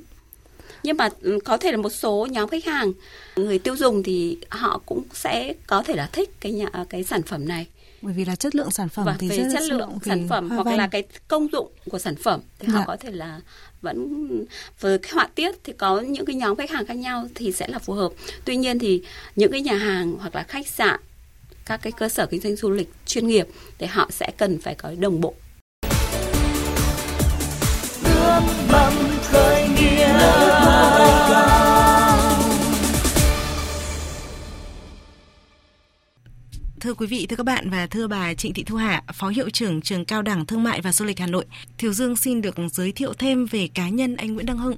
Nhưng 0.84 0.98
mà 0.98 1.10
ừ, 1.22 1.40
có 1.46 1.58
thể 1.58 1.72
là 1.72 1.78
một 1.78 1.90
số 1.90 2.28
nhóm 2.32 2.50
khách 2.50 2.66
hàng 2.66 2.94
người 3.36 3.60
tiêu 3.60 3.76
dùng 3.76 4.04
thì 4.04 4.38
họ 4.50 4.82
cũng 4.86 5.04
sẽ 5.14 5.54
có 5.68 5.84
thể 5.84 5.96
là 5.96 6.10
thích 6.12 6.30
cái 6.40 6.52
nhà 6.52 6.70
cái 6.90 7.04
sản 7.04 7.24
phẩm 7.24 7.48
này. 7.48 7.68
Bởi 8.02 8.14
vì 8.14 8.26
là 8.26 8.36
chất 8.36 8.56
lượng 8.56 8.72
sản 8.72 8.90
phẩm 8.90 9.06
và 9.06 9.16
thì 9.20 9.30
về 9.30 9.38
rất 9.38 9.50
chất 9.54 9.64
lượng 9.64 9.98
sản 10.06 10.28
phẩm 10.28 10.50
hoặc 10.50 10.68
là 10.78 10.88
cái 10.88 11.04
công 11.28 11.48
dụng 11.52 11.72
của 11.90 12.00
sản 12.00 12.16
phẩm 12.16 12.42
thì 12.60 12.68
dạ. 12.72 12.80
họ 12.80 12.84
có 12.88 12.96
thể 12.96 13.12
là 13.12 13.42
vẫn 13.82 14.28
với 14.80 14.98
cái 14.98 15.12
họa 15.14 15.30
tiết 15.36 15.56
thì 15.64 15.74
có 15.74 16.00
những 16.00 16.26
cái 16.26 16.36
nhóm 16.36 16.56
khách 16.56 16.72
hàng 16.72 16.86
khác 16.86 16.98
nhau 16.98 17.28
thì 17.36 17.52
sẽ 17.52 17.68
là 17.68 17.80
phù 17.80 17.94
hợp. 17.94 18.12
Tuy 18.46 18.56
nhiên 18.56 18.80
thì 18.80 19.02
những 19.36 19.52
cái 19.52 19.62
nhà 19.62 19.74
hàng 19.74 20.16
hoặc 20.20 20.36
là 20.36 20.44
khách 20.44 20.68
sạn 20.68 21.00
các 21.70 21.82
cái 21.82 21.92
cơ 21.92 22.10
sở 22.10 22.26
kinh 22.26 22.42
doanh 22.42 22.56
du 22.56 22.70
lịch 22.70 22.90
chuyên 23.06 23.28
nghiệp 23.28 23.48
thì 23.78 23.88
họ 23.88 24.08
sẽ 24.12 24.32
cần 24.38 24.62
phải 24.62 24.76
có 24.76 24.92
đồng 25.00 25.22
bộ. 25.22 25.34
Thưa 36.80 36.94
quý 36.94 37.08
vị, 37.08 37.26
thưa 37.30 37.36
các 37.36 37.46
bạn 37.46 37.70
và 37.70 37.88
thưa 37.88 38.08
bà 38.08 38.34
Trịnh 38.34 38.54
Thị 38.54 38.64
Thu 38.64 38.76
Hà, 38.76 39.04
Phó 39.14 39.28
Hiệu 39.28 39.50
trưởng 39.50 39.82
Trường 39.82 40.06
Cao 40.06 40.22
đẳng 40.22 40.46
Thương 40.46 40.64
mại 40.64 40.82
và 40.82 40.92
Du 40.92 41.06
lịch 41.06 41.20
Hà 41.20 41.28
Nội, 41.28 41.46
Thiều 41.78 41.94
Dương 41.94 42.16
xin 42.16 42.42
được 42.42 42.56
giới 42.72 42.92
thiệu 42.92 43.14
thêm 43.14 43.46
về 43.46 43.68
cá 43.74 43.90
nhân 43.90 44.16
anh 44.16 44.34
Nguyễn 44.34 44.46
Đăng 44.46 44.58
Hưng, 44.58 44.78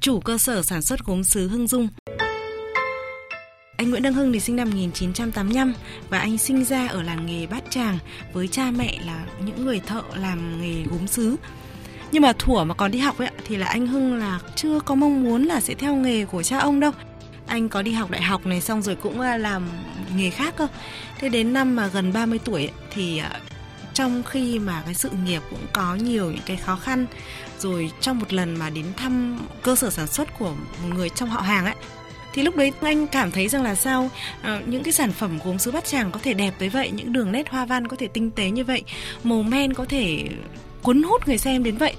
chủ 0.00 0.20
cơ 0.20 0.38
sở 0.38 0.62
sản 0.62 0.82
xuất 0.82 1.04
gốm 1.04 1.24
sứ 1.24 1.48
Hưng 1.48 1.66
Dung. 1.66 1.88
Anh 3.80 3.90
Nguyễn 3.90 4.02
Đăng 4.02 4.12
Hưng 4.12 4.32
thì 4.32 4.40
sinh 4.40 4.56
năm 4.56 4.70
1985 4.70 5.74
và 6.08 6.18
anh 6.18 6.38
sinh 6.38 6.64
ra 6.64 6.86
ở 6.86 7.02
làng 7.02 7.26
nghề 7.26 7.46
Bát 7.46 7.70
Tràng 7.70 7.98
với 8.32 8.48
cha 8.48 8.70
mẹ 8.70 8.98
là 9.06 9.24
những 9.44 9.64
người 9.64 9.80
thợ 9.86 10.02
làm 10.14 10.62
nghề 10.62 10.82
gốm 10.82 11.06
sứ. 11.06 11.36
Nhưng 12.12 12.22
mà 12.22 12.32
thủa 12.32 12.64
mà 12.64 12.74
còn 12.74 12.90
đi 12.90 12.98
học 12.98 13.18
ấy 13.18 13.30
thì 13.46 13.56
là 13.56 13.66
anh 13.66 13.86
Hưng 13.86 14.14
là 14.14 14.40
chưa 14.56 14.80
có 14.80 14.94
mong 14.94 15.22
muốn 15.22 15.44
là 15.44 15.60
sẽ 15.60 15.74
theo 15.74 15.94
nghề 15.94 16.24
của 16.24 16.42
cha 16.42 16.58
ông 16.58 16.80
đâu. 16.80 16.92
Anh 17.46 17.68
có 17.68 17.82
đi 17.82 17.92
học 17.92 18.10
đại 18.10 18.22
học 18.22 18.46
này 18.46 18.60
xong 18.60 18.82
rồi 18.82 18.96
cũng 18.96 19.20
à, 19.20 19.36
làm 19.36 19.68
nghề 20.16 20.30
khác 20.30 20.54
cơ. 20.56 20.66
Thế 21.18 21.28
đến 21.28 21.52
năm 21.52 21.76
mà 21.76 21.86
gần 21.86 22.12
30 22.12 22.38
tuổi 22.44 22.60
ấy, 22.60 22.72
thì 22.90 23.18
à, 23.18 23.40
trong 23.94 24.22
khi 24.22 24.58
mà 24.58 24.82
cái 24.84 24.94
sự 24.94 25.10
nghiệp 25.24 25.42
cũng 25.50 25.66
có 25.72 25.94
nhiều 25.94 26.30
những 26.30 26.44
cái 26.46 26.56
khó 26.56 26.76
khăn 26.76 27.06
rồi 27.58 27.92
trong 28.00 28.18
một 28.18 28.32
lần 28.32 28.56
mà 28.56 28.70
đến 28.70 28.86
thăm 28.96 29.38
cơ 29.62 29.76
sở 29.76 29.90
sản 29.90 30.06
xuất 30.06 30.38
của 30.38 30.50
một 30.50 30.94
người 30.94 31.08
trong 31.08 31.30
họ 31.30 31.40
hàng 31.40 31.64
ấy 31.64 31.74
thì 32.34 32.42
lúc 32.42 32.56
đấy 32.56 32.72
anh 32.80 33.06
cảm 33.06 33.30
thấy 33.30 33.48
rằng 33.48 33.62
là 33.62 33.74
sao? 33.74 34.10
Ờ, 34.42 34.60
những 34.66 34.82
cái 34.82 34.92
sản 34.92 35.12
phẩm 35.12 35.38
gốm 35.44 35.58
sứ 35.58 35.70
bát 35.70 35.84
tràng 35.84 36.10
có 36.10 36.20
thể 36.22 36.34
đẹp 36.34 36.54
tới 36.58 36.68
vậy 36.68 36.90
những 36.90 37.12
đường 37.12 37.32
nét 37.32 37.48
hoa 37.48 37.64
văn 37.64 37.88
có 37.88 37.96
thể 37.96 38.08
tinh 38.08 38.30
tế 38.30 38.50
như 38.50 38.64
vậy 38.64 38.82
màu 39.24 39.42
men 39.42 39.74
có 39.74 39.84
thể 39.84 40.24
cuốn 40.82 41.02
hút 41.02 41.28
người 41.28 41.38
xem 41.38 41.62
đến 41.62 41.76
vậy. 41.76 41.94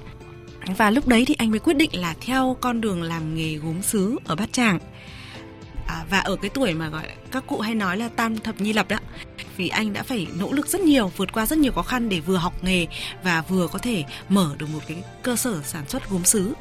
Và 0.78 0.90
lúc 0.90 1.08
đấy 1.08 1.26
thì 1.26 1.36
anh 1.38 1.52
mới 1.52 1.60
quyết 1.60 1.74
định 1.74 1.90
là 1.94 2.16
theo 2.22 2.58
con 2.62 2.82
đường 2.82 3.04
làm 3.04 3.36
nghề 3.36 3.56
gốm 3.56 3.82
sứ 3.82 4.18
ở 4.26 4.36
bát 4.36 4.54
tràng. 4.54 4.80
À, 5.88 6.06
và 6.10 6.20
ở 6.20 6.36
cái 6.36 6.50
tuổi 6.50 6.74
mà 6.74 6.90
gọi 6.90 7.04
các 7.32 7.48
cụ 7.48 7.60
hay 7.60 7.76
nói 7.76 7.98
là 7.98 8.10
tam 8.10 8.38
thập 8.38 8.62
nhi 8.62 8.74
lập 8.74 8.90
đó 8.90 8.98
vì 9.58 9.68
anh 9.68 9.94
đã 9.94 10.04
phải 10.04 10.28
nỗ 10.40 10.52
lực 10.52 10.68
rất 10.68 10.82
nhiều 10.82 11.12
vượt 11.18 11.34
qua 11.34 11.46
rất 11.46 11.60
nhiều 11.60 11.72
khó 11.72 11.82
khăn 11.82 12.10
để 12.10 12.20
vừa 12.20 12.38
học 12.38 12.64
nghề 12.64 12.88
và 13.24 13.42
vừa 13.42 13.68
có 13.68 13.80
thể 13.80 14.04
mở 14.30 14.56
được 14.58 14.66
một 14.74 14.80
cái 14.88 15.04
cơ 15.24 15.36
sở 15.36 15.62
sản 15.66 15.84
xuất 15.88 16.10
gốm 16.10 16.24
sứ 16.24 16.54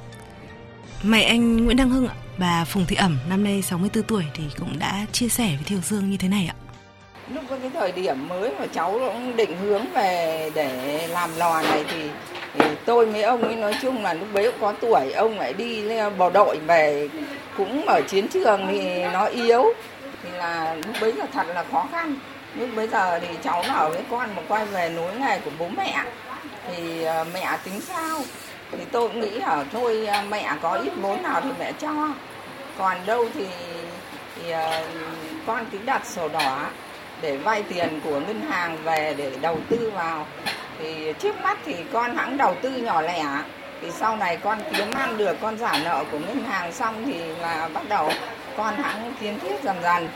mẹ 1.02 1.22
anh 1.22 1.64
Nguyễn 1.64 1.76
Đăng 1.76 1.90
Hưng 1.90 2.08
ạ. 2.08 2.14
Bà 2.40 2.64
Phùng 2.64 2.86
Thị 2.86 2.96
Ẩm 2.96 3.18
năm 3.28 3.44
nay 3.44 3.62
64 3.62 4.02
tuổi 4.04 4.24
thì 4.34 4.44
cũng 4.58 4.78
đã 4.78 5.06
chia 5.12 5.28
sẻ 5.28 5.44
với 5.44 5.64
Thiều 5.66 5.78
Dương 5.80 6.10
như 6.10 6.16
thế 6.16 6.28
này 6.28 6.50
ạ. 6.50 6.56
Lúc 7.34 7.44
có 7.50 7.56
cái 7.62 7.70
thời 7.74 7.92
điểm 7.92 8.28
mới 8.28 8.50
mà 8.58 8.66
cháu 8.74 8.92
cũng 8.92 9.36
định 9.36 9.56
hướng 9.56 9.92
về 9.94 10.50
để 10.54 11.08
làm 11.08 11.30
lò 11.36 11.62
này 11.62 11.84
thì, 11.90 12.02
thì 12.54 12.64
tôi 12.84 13.06
với 13.06 13.22
ông 13.22 13.42
ấy 13.42 13.56
nói 13.56 13.74
chung 13.82 14.02
là 14.02 14.14
lúc 14.14 14.28
bấy 14.34 14.44
cũng 14.52 14.60
có 14.60 14.72
tuổi 14.80 15.12
ông 15.12 15.38
lại 15.38 15.52
đi 15.52 15.84
bộ 16.18 16.30
đội 16.30 16.58
về 16.58 17.08
cũng 17.56 17.86
ở 17.86 18.00
chiến 18.08 18.28
trường 18.28 18.66
thì 18.70 19.04
nó 19.04 19.24
yếu. 19.24 19.64
Thì 20.22 20.30
là 20.30 20.74
lúc 20.74 20.96
bấy 21.00 21.12
giờ 21.12 21.24
thật 21.32 21.46
là 21.54 21.64
khó 21.72 21.88
khăn. 21.92 22.14
Lúc 22.54 22.68
bây 22.76 22.88
giờ 22.88 23.18
thì 23.18 23.28
cháu 23.42 23.62
ở 23.62 23.90
với 23.90 24.02
con 24.10 24.28
mà 24.36 24.42
quay 24.48 24.66
về 24.66 24.92
núi 24.96 25.12
này 25.18 25.40
của 25.44 25.50
bố 25.58 25.68
mẹ. 25.76 26.04
Thì 26.68 27.02
ờ, 27.02 27.24
mẹ 27.34 27.58
tính 27.64 27.80
sao? 27.80 28.20
Thì 28.72 28.78
tôi 28.92 29.08
cũng 29.08 29.20
nghĩ 29.20 29.38
ở 29.38 29.64
thôi 29.72 30.06
ờ, 30.06 30.22
mẹ 30.28 30.54
có 30.62 30.72
ít 30.72 30.92
vốn 31.02 31.22
nào 31.22 31.40
thì 31.40 31.50
mẹ 31.58 31.72
cho 31.72 32.08
còn 32.80 32.96
đâu 33.06 33.26
thì, 33.34 33.46
thì 34.36 34.52
uh, 34.52 34.58
con 35.46 35.66
cứ 35.72 35.78
đặt 35.84 36.06
sổ 36.06 36.28
đỏ 36.28 36.66
để 37.22 37.36
vay 37.36 37.62
tiền 37.62 38.00
của 38.04 38.20
ngân 38.20 38.40
hàng 38.50 38.76
về 38.84 39.14
để 39.16 39.32
đầu 39.40 39.58
tư 39.68 39.92
vào. 39.94 40.26
Thì 40.78 41.12
trước 41.18 41.40
mắt 41.42 41.58
thì 41.64 41.74
con 41.92 42.16
hãng 42.16 42.36
đầu 42.36 42.54
tư 42.62 42.70
nhỏ 42.70 43.00
lẻ. 43.00 43.24
Thì 43.82 43.90
sau 43.90 44.16
này 44.16 44.36
con 44.36 44.58
kiếm 44.76 44.90
ăn 44.94 45.18
được 45.18 45.36
con 45.40 45.58
trả 45.58 45.78
nợ 45.78 46.04
của 46.12 46.18
ngân 46.18 46.44
hàng 46.44 46.72
xong 46.72 47.04
thì 47.04 47.18
là 47.40 47.68
bắt 47.74 47.82
đầu 47.88 48.10
con 48.56 48.76
hãng 48.76 49.14
kiến 49.20 49.38
thiết 49.40 49.62
dần 49.62 49.76
dần. 49.82 50.08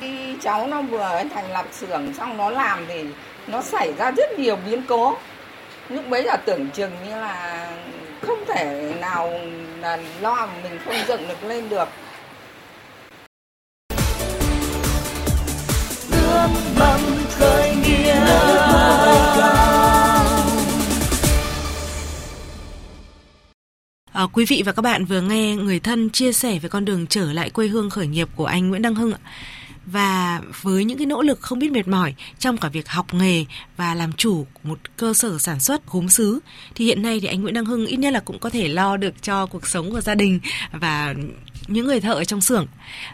Khi 0.00 0.36
cháu 0.42 0.66
nó 0.66 0.82
vừa 0.82 1.22
thành 1.34 1.52
lập 1.52 1.66
xưởng 1.72 2.14
xong 2.14 2.36
nó 2.36 2.50
làm 2.50 2.86
thì 2.88 3.04
nó 3.46 3.62
xảy 3.62 3.92
ra 3.98 4.10
rất 4.10 4.38
nhiều 4.38 4.56
biến 4.66 4.82
cố. 4.88 5.16
Lúc 5.88 6.08
bấy 6.08 6.22
giờ 6.22 6.36
tưởng 6.44 6.70
chừng 6.70 6.92
như 7.04 7.20
là 7.20 7.66
không 8.26 8.44
thể 8.46 8.94
nào 9.00 9.30
là 9.80 9.98
lo 10.20 10.48
mình 10.62 10.78
không 10.84 10.94
dựng 11.08 11.28
được 11.28 11.44
lên 11.44 11.68
được 11.68 11.88
khởi 17.38 17.76
À, 24.12 24.26
quý 24.32 24.44
vị 24.48 24.62
và 24.66 24.72
các 24.72 24.82
bạn 24.82 25.04
vừa 25.04 25.20
nghe 25.20 25.56
người 25.56 25.80
thân 25.80 26.10
chia 26.10 26.32
sẻ 26.32 26.58
về 26.58 26.68
con 26.68 26.84
đường 26.84 27.06
trở 27.06 27.32
lại 27.32 27.50
quê 27.50 27.66
hương 27.66 27.90
khởi 27.90 28.06
nghiệp 28.06 28.28
của 28.36 28.44
anh 28.44 28.68
Nguyễn 28.68 28.82
Đăng 28.82 28.94
Hưng 28.94 29.12
ạ. 29.12 29.18
Và 29.86 30.40
với 30.62 30.84
những 30.84 30.98
cái 30.98 31.06
nỗ 31.06 31.22
lực 31.22 31.40
không 31.40 31.58
biết 31.58 31.72
mệt 31.72 31.88
mỏi 31.88 32.14
trong 32.38 32.56
cả 32.56 32.68
việc 32.68 32.88
học 32.88 33.14
nghề 33.14 33.44
và 33.76 33.94
làm 33.94 34.12
chủ 34.12 34.46
một 34.62 34.78
cơ 34.96 35.14
sở 35.14 35.38
sản 35.38 35.60
xuất 35.60 35.86
gốm 35.90 36.08
sứ 36.08 36.40
thì 36.74 36.84
hiện 36.84 37.02
nay 37.02 37.20
thì 37.20 37.26
anh 37.26 37.42
Nguyễn 37.42 37.54
Đăng 37.54 37.64
Hưng 37.64 37.86
ít 37.86 37.96
nhất 37.96 38.12
là 38.12 38.20
cũng 38.20 38.38
có 38.38 38.50
thể 38.50 38.68
lo 38.68 38.96
được 38.96 39.22
cho 39.22 39.46
cuộc 39.46 39.66
sống 39.66 39.92
của 39.92 40.00
gia 40.00 40.14
đình 40.14 40.40
và 40.72 41.14
những 41.68 41.86
người 41.86 42.00
thợ 42.00 42.12
ở 42.12 42.24
trong 42.24 42.40
xưởng. 42.40 42.66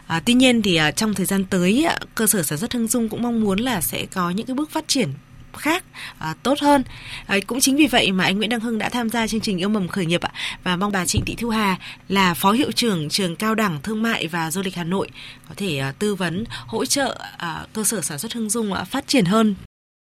À, 0.07 0.21
tuy 0.25 0.33
nhiên 0.33 0.61
thì 0.61 0.75
à, 0.75 0.91
trong 0.91 1.13
thời 1.13 1.25
gian 1.25 1.45
tới 1.45 1.83
à, 1.83 1.97
cơ 2.15 2.27
sở 2.27 2.43
sản 2.43 2.57
xuất 2.57 2.73
Hưng 2.73 2.87
Dung 2.87 3.09
cũng 3.09 3.21
mong 3.21 3.41
muốn 3.41 3.59
là 3.59 3.81
sẽ 3.81 4.05
có 4.05 4.29
những 4.29 4.45
cái 4.45 4.55
bước 4.55 4.71
phát 4.71 4.87
triển 4.87 5.09
khác 5.57 5.83
à, 6.19 6.35
tốt 6.43 6.59
hơn. 6.59 6.83
À, 7.25 7.37
cũng 7.47 7.59
chính 7.59 7.75
vì 7.75 7.87
vậy 7.87 8.11
mà 8.11 8.23
anh 8.23 8.37
Nguyễn 8.37 8.49
Đăng 8.49 8.59
Hưng 8.59 8.77
đã 8.77 8.89
tham 8.89 9.09
gia 9.09 9.27
chương 9.27 9.41
trình 9.41 9.57
yêu 9.57 9.69
mầm 9.69 9.87
khởi 9.87 10.05
nghiệp 10.05 10.21
ạ. 10.21 10.31
Và 10.63 10.75
mong 10.75 10.91
bà 10.91 11.05
Trịnh 11.05 11.25
Thị 11.25 11.35
Thu 11.35 11.49
Hà 11.49 11.77
là 12.07 12.33
phó 12.33 12.51
hiệu 12.51 12.71
trưởng 12.71 13.09
trường 13.09 13.35
cao 13.35 13.55
đẳng 13.55 13.79
thương 13.83 14.03
mại 14.03 14.27
và 14.27 14.51
du 14.51 14.61
lịch 14.61 14.75
Hà 14.75 14.83
Nội 14.83 15.09
có 15.49 15.55
thể 15.57 15.77
à, 15.77 15.93
tư 15.99 16.15
vấn 16.15 16.43
hỗ 16.67 16.85
trợ 16.85 17.17
à, 17.37 17.65
cơ 17.73 17.83
sở 17.83 18.01
sản 18.01 18.19
xuất 18.19 18.33
Hưng 18.33 18.49
Dung 18.49 18.73
à, 18.73 18.83
phát 18.83 19.07
triển 19.07 19.25
hơn. 19.25 19.55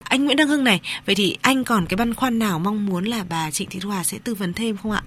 Anh 0.04 0.24
Nguyễn 0.24 0.36
Đăng 0.36 0.48
Hưng 0.48 0.64
này 0.64 0.80
vậy 1.06 1.14
thì 1.14 1.36
anh 1.42 1.64
còn 1.64 1.86
cái 1.86 1.96
băn 1.96 2.14
khoăn 2.14 2.38
nào 2.38 2.58
mong 2.58 2.86
muốn 2.86 3.04
là 3.04 3.24
bà 3.28 3.50
Trịnh 3.50 3.68
Thị 3.70 3.80
Thu 3.80 3.90
Hà 3.90 4.04
sẽ 4.04 4.18
tư 4.24 4.34
vấn 4.34 4.52
thêm 4.52 4.76
không 4.76 4.92
ạ? 4.92 5.02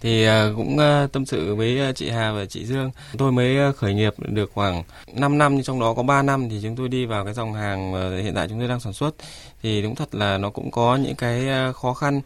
Thì 0.00 0.24
ờ, 0.24 0.52
cũng 0.56 0.78
ờ, 0.78 1.08
tâm 1.12 1.26
sự 1.26 1.54
với 1.54 1.78
ờ, 1.78 1.92
chị 1.92 2.10
Hà 2.10 2.32
và 2.32 2.44
chị 2.44 2.64
Dương. 2.64 2.90
Tôi 3.18 3.32
mới 3.32 3.72
khởi 3.72 3.94
nghiệp 3.94 4.14
được 4.18 4.50
khoảng 4.54 4.82
5 5.12 5.38
năm, 5.38 5.62
trong 5.62 5.80
đó 5.80 5.94
có 5.94 6.02
3 6.02 6.22
năm 6.22 6.48
thì 6.48 6.60
chúng 6.62 6.76
tôi 6.76 6.88
đi 6.88 7.06
vào 7.06 7.24
cái 7.24 7.34
dòng 7.34 7.54
hàng 7.54 7.92
hiện 8.22 8.34
tại 8.34 8.48
chúng 8.48 8.58
tôi 8.58 8.68
đang 8.68 8.80
sản 8.80 8.92
xuất. 8.92 9.14
Thì 9.62 9.82
đúng 9.82 9.94
thật 9.94 10.14
là 10.14 10.38
nó 10.38 10.50
cũng 10.50 10.70
có 10.70 10.96
những 10.96 11.14
cái 11.14 11.46
khó 11.74 11.94
khăn, 11.94 12.20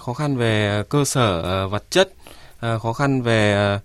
khó 0.00 0.14
khăn 0.16 0.36
về 0.36 0.82
cơ 0.88 1.04
sở 1.04 1.68
vật 1.68 1.90
chất, 1.90 2.12
khó 2.60 2.92
khăn 2.92 3.22
về 3.22 3.78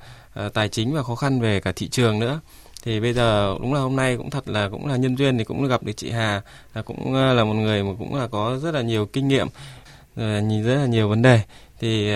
tài 0.54 0.70
chính 0.70 0.94
và 0.94 1.04
khó 1.04 1.16
khăn 1.16 1.40
về 1.42 1.60
cả 1.60 1.72
thị 1.76 1.88
trường 1.90 2.20
nữa 2.20 2.40
thì 2.84 3.00
bây 3.00 3.14
giờ 3.14 3.58
đúng 3.62 3.74
là 3.74 3.80
hôm 3.80 3.96
nay 3.96 4.18
cũng 4.18 4.30
thật 4.30 4.50
là 4.50 4.70
cũng 4.70 4.88
là 4.88 4.96
nhân 4.96 5.16
duyên 5.18 5.38
thì 5.38 5.44
cũng 5.44 5.68
gặp 5.68 5.84
được 5.84 5.94
chị 5.98 6.10
Hà 6.10 6.42
là 6.74 6.82
cũng 6.82 7.14
là 7.14 7.44
một 7.44 7.54
người 7.54 7.84
mà 7.84 7.92
cũng 8.00 8.16
là 8.16 8.28
có 8.28 8.60
rất 8.64 8.74
là 8.74 8.82
nhiều 8.82 9.06
kinh 9.06 9.28
nghiệm 9.28 9.48
nhìn 10.18 10.64
rất 10.64 10.76
là 10.76 10.86
nhiều 10.86 11.10
vấn 11.10 11.22
đề 11.22 11.42
thì 11.80 12.12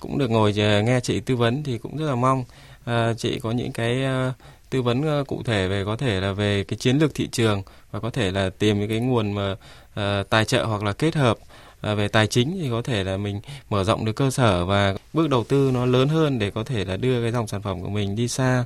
cũng 0.00 0.18
được 0.18 0.30
ngồi 0.30 0.52
nghe 0.56 1.00
chị 1.02 1.20
tư 1.20 1.36
vấn 1.36 1.62
thì 1.62 1.78
cũng 1.78 1.96
rất 1.96 2.06
là 2.06 2.14
mong 2.14 2.44
à, 2.84 3.14
chị 3.14 3.38
có 3.38 3.50
những 3.50 3.72
cái 3.72 4.04
à, 4.04 4.32
tư 4.70 4.82
vấn 4.82 5.02
à, 5.02 5.22
cụ 5.26 5.42
thể 5.42 5.68
về 5.68 5.84
có 5.84 5.96
thể 5.96 6.20
là 6.20 6.32
về 6.32 6.64
cái 6.64 6.76
chiến 6.76 6.98
lược 6.98 7.14
thị 7.14 7.28
trường 7.32 7.62
và 7.90 8.00
có 8.00 8.10
thể 8.10 8.30
là 8.30 8.50
tìm 8.58 8.80
những 8.80 8.88
cái 8.88 9.00
nguồn 9.00 9.32
mà 9.32 9.56
à, 9.94 10.22
tài 10.30 10.44
trợ 10.44 10.64
hoặc 10.64 10.82
là 10.82 10.92
kết 10.92 11.14
hợp 11.14 11.38
à, 11.80 11.94
về 11.94 12.08
tài 12.08 12.26
chính 12.26 12.58
thì 12.62 12.68
có 12.70 12.82
thể 12.82 13.04
là 13.04 13.16
mình 13.16 13.40
mở 13.70 13.84
rộng 13.84 14.04
được 14.04 14.12
cơ 14.12 14.30
sở 14.30 14.64
và 14.64 14.94
bước 15.12 15.28
đầu 15.28 15.44
tư 15.44 15.70
nó 15.74 15.86
lớn 15.86 16.08
hơn 16.08 16.38
để 16.38 16.50
có 16.50 16.64
thể 16.64 16.84
là 16.84 16.96
đưa 16.96 17.22
cái 17.22 17.32
dòng 17.32 17.46
sản 17.46 17.62
phẩm 17.62 17.82
của 17.82 17.88
mình 17.88 18.16
đi 18.16 18.28
xa. 18.28 18.64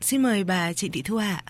Xin 0.00 0.22
mời 0.22 0.44
bà 0.44 0.72
chị 0.72 0.88
Thị 0.88 1.02
Thu 1.02 1.16
Hà. 1.16 1.44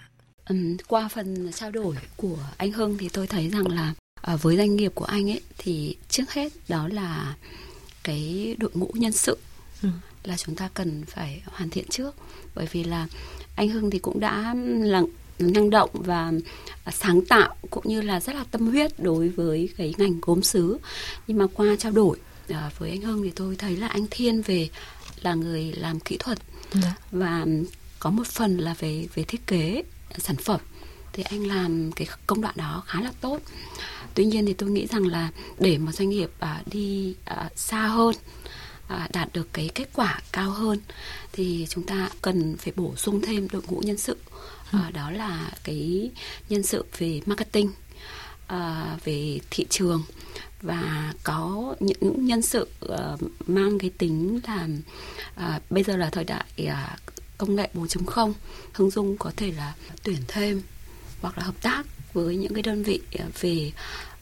Ừ, 0.44 0.56
qua 0.88 1.08
phần 1.14 1.52
trao 1.52 1.70
đổi 1.70 1.96
của 2.16 2.38
anh 2.56 2.72
Hưng 2.72 2.98
thì 2.98 3.08
tôi 3.08 3.26
thấy 3.26 3.48
rằng 3.48 3.66
là 3.66 3.94
à, 4.22 4.36
với 4.36 4.56
doanh 4.56 4.76
nghiệp 4.76 4.92
của 4.94 5.04
anh 5.04 5.30
ấy 5.30 5.40
thì 5.58 5.96
trước 6.08 6.32
hết 6.32 6.52
đó 6.68 6.88
là 6.88 7.34
cái 8.02 8.54
đội 8.58 8.70
ngũ 8.74 8.90
nhân 8.94 9.12
sự 9.12 9.38
ừ. 9.82 9.88
là 10.24 10.36
chúng 10.36 10.54
ta 10.54 10.68
cần 10.74 11.04
phải 11.06 11.42
hoàn 11.46 11.70
thiện 11.70 11.84
trước 11.88 12.14
bởi 12.54 12.66
vì 12.72 12.84
là 12.84 13.06
anh 13.54 13.68
Hưng 13.68 13.90
thì 13.90 13.98
cũng 13.98 14.20
đã 14.20 14.54
là 14.80 15.02
năng 15.38 15.70
động 15.70 15.90
và 15.92 16.32
sáng 16.92 17.24
tạo 17.24 17.56
cũng 17.70 17.84
như 17.86 18.02
là 18.02 18.20
rất 18.20 18.36
là 18.36 18.44
tâm 18.50 18.66
huyết 18.66 19.00
đối 19.00 19.28
với 19.28 19.68
cái 19.76 19.94
ngành 19.98 20.18
gốm 20.22 20.42
sứ 20.42 20.78
nhưng 21.26 21.38
mà 21.38 21.46
qua 21.54 21.76
trao 21.78 21.92
đổi 21.92 22.18
à, 22.48 22.70
với 22.78 22.90
anh 22.90 23.02
Hưng 23.02 23.22
thì 23.22 23.30
tôi 23.30 23.56
thấy 23.56 23.76
là 23.76 23.88
anh 23.88 24.06
thiên 24.10 24.42
về 24.42 24.68
là 25.20 25.34
người 25.34 25.72
làm 25.72 26.00
kỹ 26.00 26.16
thuật 26.18 26.38
dạ. 26.72 26.94
và 27.10 27.46
có 27.98 28.10
một 28.10 28.26
phần 28.26 28.58
là 28.58 28.74
về 28.78 29.08
về 29.14 29.22
thiết 29.22 29.46
kế 29.46 29.82
sản 30.18 30.36
phẩm 30.36 30.60
thì 31.12 31.22
anh 31.22 31.46
làm 31.46 31.92
cái 31.92 32.08
công 32.26 32.40
đoạn 32.40 32.54
đó 32.56 32.82
khá 32.86 33.00
là 33.00 33.12
tốt 33.20 33.38
tuy 34.14 34.24
nhiên 34.24 34.46
thì 34.46 34.52
tôi 34.52 34.70
nghĩ 34.70 34.86
rằng 34.86 35.06
là 35.06 35.30
để 35.58 35.78
một 35.78 35.92
doanh 35.92 36.08
nghiệp 36.08 36.30
à, 36.38 36.62
đi 36.66 37.14
à, 37.24 37.50
xa 37.56 37.86
hơn 37.86 38.14
à, 38.88 39.08
đạt 39.12 39.32
được 39.32 39.48
cái 39.52 39.70
kết 39.74 39.88
quả 39.94 40.20
cao 40.32 40.50
hơn 40.50 40.78
thì 41.32 41.66
chúng 41.68 41.84
ta 41.84 42.10
cần 42.22 42.56
phải 42.56 42.72
bổ 42.76 42.96
sung 42.96 43.20
thêm 43.20 43.48
đội 43.52 43.62
ngũ 43.68 43.80
nhân 43.80 43.98
sự. 43.98 44.16
À, 44.70 44.90
đó 44.94 45.10
là 45.10 45.50
cái 45.64 46.10
nhân 46.48 46.62
sự 46.62 46.84
về 46.98 47.20
marketing 47.26 47.70
à, 48.46 48.96
về 49.04 49.40
thị 49.50 49.66
trường 49.70 50.02
và 50.62 51.14
có 51.22 51.74
những 51.80 52.26
nhân 52.26 52.42
sự 52.42 52.68
uh, 52.84 53.48
mang 53.48 53.78
cái 53.78 53.90
tính 53.98 54.40
là 54.46 54.68
uh, 55.56 55.70
bây 55.70 55.82
giờ 55.82 55.96
là 55.96 56.10
thời 56.10 56.24
đại 56.24 56.44
uh, 56.62 57.00
công 57.38 57.56
nghệ 57.56 57.70
4.0 57.74 58.32
Hưng 58.72 58.90
Dung 58.90 59.16
có 59.16 59.32
thể 59.36 59.52
là 59.56 59.74
tuyển 60.02 60.18
thêm 60.28 60.62
hoặc 61.20 61.38
là 61.38 61.44
hợp 61.44 61.62
tác 61.62 61.82
với 62.12 62.36
những 62.36 62.54
cái 62.54 62.62
đơn 62.62 62.82
vị 62.82 63.00
à, 63.18 63.24
về 63.40 63.72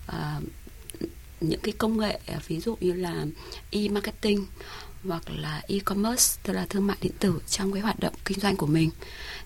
uh, 0.08 0.42
những 1.40 1.60
cái 1.60 1.72
công 1.78 1.98
nghệ 1.98 2.18
à, 2.26 2.40
ví 2.48 2.60
dụ 2.60 2.76
như 2.80 2.92
là 2.92 3.26
e-marketing 3.70 4.46
hoặc 5.04 5.22
là 5.36 5.62
e-commerce 5.68 6.40
tức 6.42 6.52
là 6.52 6.66
thương 6.70 6.86
mại 6.86 6.96
điện 7.00 7.12
tử 7.18 7.40
trong 7.48 7.72
cái 7.72 7.82
hoạt 7.82 8.00
động 8.00 8.14
kinh 8.24 8.40
doanh 8.40 8.56
của 8.56 8.66
mình 8.66 8.90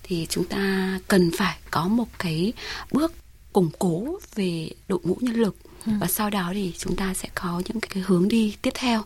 thì 0.03 0.27
chúng 0.29 0.45
ta 0.45 0.99
cần 1.07 1.31
phải 1.37 1.57
có 1.71 1.87
một 1.87 2.07
cái 2.19 2.53
bước 2.91 3.13
củng 3.53 3.69
cố 3.79 4.19
về 4.35 4.69
đội 4.87 4.99
ngũ 5.03 5.17
nhân 5.21 5.35
lực. 5.35 5.55
Ừ. 5.85 5.91
và 5.99 6.07
sau 6.07 6.29
đó 6.29 6.51
thì 6.53 6.73
chúng 6.77 6.95
ta 6.95 7.13
sẽ 7.13 7.29
có 7.35 7.61
những 7.65 7.79
cái 7.79 8.03
hướng 8.07 8.27
đi 8.27 8.55
tiếp 8.61 8.69
theo. 8.73 9.03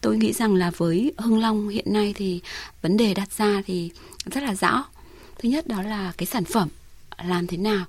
Tôi 0.00 0.16
nghĩ 0.16 0.32
rằng 0.32 0.54
là 0.54 0.70
với 0.76 1.12
hưng 1.18 1.40
long 1.40 1.68
hiện 1.68 1.92
nay 1.92 2.14
thì 2.16 2.40
vấn 2.82 2.96
đề 2.96 3.14
đặt 3.14 3.32
ra 3.32 3.62
thì 3.66 3.90
rất 4.24 4.42
là 4.42 4.54
rõ. 4.54 4.84
Thứ 5.38 5.48
nhất 5.48 5.66
đó 5.66 5.82
là 5.82 6.12
cái 6.16 6.26
sản 6.26 6.44
phẩm 6.44 6.68
làm 7.24 7.46
thế 7.46 7.56
nào 7.56 7.84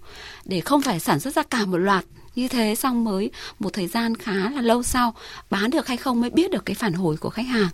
để 0.45 0.61
không 0.61 0.81
phải 0.81 0.99
sản 0.99 1.19
xuất 1.19 1.35
ra 1.35 1.43
cả 1.43 1.65
một 1.65 1.77
loạt 1.77 2.05
như 2.35 2.47
thế 2.47 2.75
xong 2.75 3.03
mới 3.03 3.31
một 3.59 3.73
thời 3.73 3.87
gian 3.87 4.15
khá 4.17 4.49
là 4.49 4.61
lâu 4.61 4.83
sau 4.83 5.15
bán 5.49 5.69
được 5.69 5.87
hay 5.87 5.97
không 5.97 6.21
mới 6.21 6.29
biết 6.29 6.51
được 6.51 6.65
cái 6.65 6.75
phản 6.75 6.93
hồi 6.93 7.17
của 7.17 7.29
khách 7.29 7.47
hàng 7.47 7.69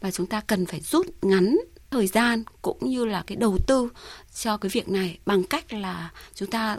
và 0.00 0.10
chúng 0.10 0.26
ta 0.26 0.40
cần 0.40 0.66
phải 0.66 0.80
rút 0.80 1.06
ngắn 1.22 1.56
thời 1.90 2.06
gian 2.06 2.42
cũng 2.62 2.78
như 2.80 3.04
là 3.04 3.22
cái 3.26 3.36
đầu 3.36 3.58
tư 3.66 3.88
cho 4.34 4.56
cái 4.56 4.70
việc 4.70 4.88
này 4.88 5.18
bằng 5.26 5.44
cách 5.44 5.72
là 5.72 6.10
chúng 6.34 6.50
ta 6.50 6.78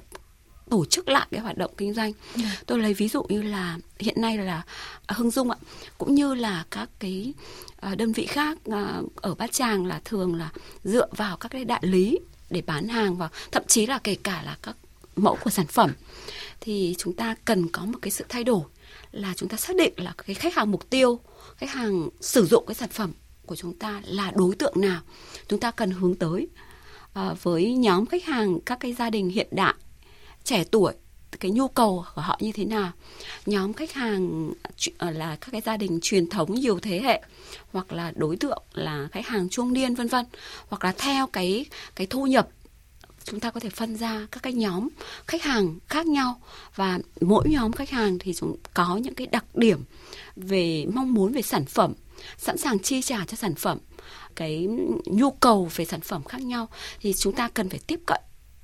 tổ 0.69 0.85
chức 0.85 1.09
lại 1.09 1.27
cái 1.31 1.41
hoạt 1.41 1.57
động 1.57 1.71
kinh 1.77 1.93
doanh. 1.93 2.13
Dạ. 2.35 2.57
Tôi 2.65 2.79
lấy 2.79 2.93
ví 2.93 3.07
dụ 3.07 3.23
như 3.29 3.41
là 3.41 3.77
hiện 3.99 4.21
nay 4.21 4.37
là 4.37 4.63
Hưng 5.07 5.31
Dung 5.31 5.51
ạ, 5.51 5.57
cũng 5.97 6.15
như 6.15 6.33
là 6.33 6.65
các 6.71 6.89
cái 6.99 7.33
à, 7.79 7.95
đơn 7.95 8.11
vị 8.11 8.25
khác 8.25 8.57
à, 8.71 9.01
ở 9.15 9.35
Bát 9.35 9.51
Tràng 9.51 9.85
là 9.85 10.01
thường 10.05 10.35
là 10.35 10.49
dựa 10.83 11.07
vào 11.11 11.37
các 11.37 11.49
cái 11.51 11.65
đại 11.65 11.81
lý 11.83 12.19
để 12.51 12.61
bán 12.61 12.87
hàng 12.87 13.17
và 13.17 13.29
thậm 13.51 13.63
chí 13.67 13.85
là 13.85 13.99
kể 14.03 14.15
cả 14.23 14.41
là 14.45 14.57
các 14.61 14.75
mẫu 15.15 15.37
của 15.43 15.49
sản 15.49 15.67
phẩm. 15.67 15.91
Thì 16.61 16.95
chúng 16.97 17.13
ta 17.13 17.35
cần 17.45 17.67
có 17.67 17.85
một 17.85 17.99
cái 18.01 18.11
sự 18.11 18.25
thay 18.29 18.43
đổi 18.43 18.63
là 19.11 19.33
chúng 19.35 19.49
ta 19.49 19.57
xác 19.57 19.75
định 19.75 19.93
là 19.97 20.13
cái 20.27 20.33
khách 20.33 20.55
hàng 20.55 20.71
mục 20.71 20.89
tiêu 20.89 21.19
khách 21.57 21.69
hàng 21.69 22.09
sử 22.21 22.45
dụng 22.45 22.65
cái 22.67 22.75
sản 22.75 22.89
phẩm 22.89 23.13
của 23.45 23.55
chúng 23.55 23.73
ta 23.73 24.01
là 24.05 24.31
đối 24.35 24.55
tượng 24.55 24.73
nào. 24.75 25.01
Chúng 25.47 25.59
ta 25.59 25.71
cần 25.71 25.91
hướng 25.91 26.15
tới 26.15 26.47
à, 27.13 27.33
với 27.41 27.73
nhóm 27.73 28.05
khách 28.05 28.23
hàng 28.23 28.59
các 28.59 28.79
cái 28.79 28.93
gia 28.93 29.09
đình 29.09 29.29
hiện 29.29 29.47
đại 29.51 29.73
trẻ 30.43 30.63
tuổi 30.71 30.93
cái 31.39 31.51
nhu 31.51 31.67
cầu 31.67 32.05
của 32.15 32.21
họ 32.21 32.37
như 32.41 32.51
thế 32.51 32.65
nào. 32.65 32.91
Nhóm 33.45 33.73
khách 33.73 33.93
hàng 33.93 34.53
ờ, 34.97 35.11
là 35.11 35.35
các 35.41 35.51
cái 35.51 35.61
gia 35.61 35.77
đình 35.77 35.99
truyền 36.01 36.29
thống 36.29 36.53
nhiều 36.55 36.79
thế 36.79 37.01
hệ 37.01 37.21
hoặc 37.71 37.91
là 37.91 38.11
đối 38.15 38.37
tượng 38.37 38.63
là 38.73 39.07
khách 39.11 39.27
hàng 39.27 39.49
trung 39.49 39.73
niên 39.73 39.95
vân 39.95 40.07
vân 40.07 40.25
hoặc 40.67 40.83
là 40.83 40.93
theo 40.97 41.27
cái 41.27 41.65
cái 41.95 42.07
thu 42.07 42.27
nhập 42.27 42.47
chúng 43.23 43.39
ta 43.39 43.51
có 43.51 43.59
thể 43.59 43.69
phân 43.69 43.97
ra 43.97 44.27
các 44.31 44.43
cái 44.43 44.53
nhóm 44.53 44.87
khách 45.27 45.43
hàng 45.43 45.75
khác 45.87 46.05
nhau. 46.05 46.41
Và 46.75 46.99
mỗi 47.21 47.49
nhóm 47.49 47.71
khách 47.71 47.89
hàng 47.89 48.19
thì 48.19 48.33
chúng 48.33 48.55
có 48.73 48.97
những 48.97 49.15
cái 49.15 49.27
đặc 49.27 49.45
điểm 49.55 49.83
về 50.35 50.85
mong 50.93 51.13
muốn 51.13 51.31
về 51.31 51.41
sản 51.41 51.65
phẩm 51.65 51.93
sẵn 52.37 52.57
sàng 52.57 52.79
chi 52.79 53.01
trả 53.01 53.25
cho 53.25 53.35
sản 53.35 53.55
phẩm 53.55 53.77
cái 54.35 54.67
nhu 55.05 55.31
cầu 55.31 55.69
về 55.75 55.85
sản 55.85 56.01
phẩm 56.01 56.23
khác 56.23 56.41
nhau 56.41 56.67
thì 56.99 57.13
chúng 57.13 57.33
ta 57.33 57.49
cần 57.53 57.69
phải 57.69 57.79
tiếp 57.87 57.99
cận 58.05 58.21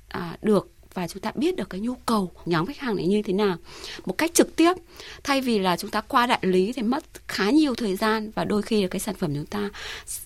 à, 0.08 0.36
được 0.42 0.77
và 0.98 1.08
chúng 1.08 1.22
ta 1.22 1.32
biết 1.34 1.56
được 1.56 1.70
cái 1.70 1.80
nhu 1.80 1.94
cầu 1.94 2.32
nhóm 2.46 2.66
khách 2.66 2.78
hàng 2.78 2.96
này 2.96 3.06
như 3.06 3.22
thế 3.22 3.32
nào. 3.32 3.56
Một 4.06 4.18
cách 4.18 4.34
trực 4.34 4.56
tiếp 4.56 4.72
thay 5.24 5.40
vì 5.40 5.58
là 5.58 5.76
chúng 5.76 5.90
ta 5.90 6.00
qua 6.00 6.26
đại 6.26 6.38
lý 6.42 6.72
thì 6.72 6.82
mất 6.82 7.04
khá 7.28 7.50
nhiều 7.50 7.74
thời 7.74 7.96
gian 7.96 8.30
và 8.34 8.44
đôi 8.44 8.62
khi 8.62 8.82
là 8.82 8.88
cái 8.88 9.00
sản 9.00 9.14
phẩm 9.14 9.34
chúng 9.34 9.46
ta 9.46 9.70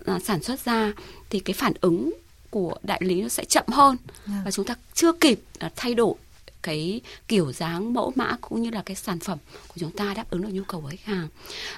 à, 0.07 0.19
sản 0.25 0.43
xuất 0.43 0.65
ra 0.65 0.93
thì 1.31 1.41
cái 1.41 1.55
phản 1.55 1.73
ứng 1.81 2.13
của 2.51 2.79
đại 2.83 3.01
lý 3.05 3.23
nó 3.23 3.29
sẽ 3.29 3.45
chậm 3.45 3.65
hơn. 3.69 3.97
Và 4.45 4.51
chúng 4.51 4.67
ta 4.67 4.75
chưa 4.95 5.13
kịp 5.13 5.41
à, 5.59 5.71
thay 5.77 5.95
đổi 5.95 6.15
cái 6.63 7.01
kiểu 7.29 7.53
dáng 7.53 7.95
mẫu 7.95 8.13
mã 8.15 8.37
cũng 8.41 8.63
như 8.63 8.71
là 8.71 8.83
cái 8.87 8.97
sản 8.97 9.19
phẩm 9.19 9.39
của 9.69 9.75
chúng 9.81 9.91
ta 9.91 10.15
đáp 10.15 10.31
ứng 10.31 10.43
được 10.43 10.51
nhu 10.53 10.65
cầu 10.65 10.81
của 10.81 10.89
khách 10.89 11.05
hàng. 11.05 11.29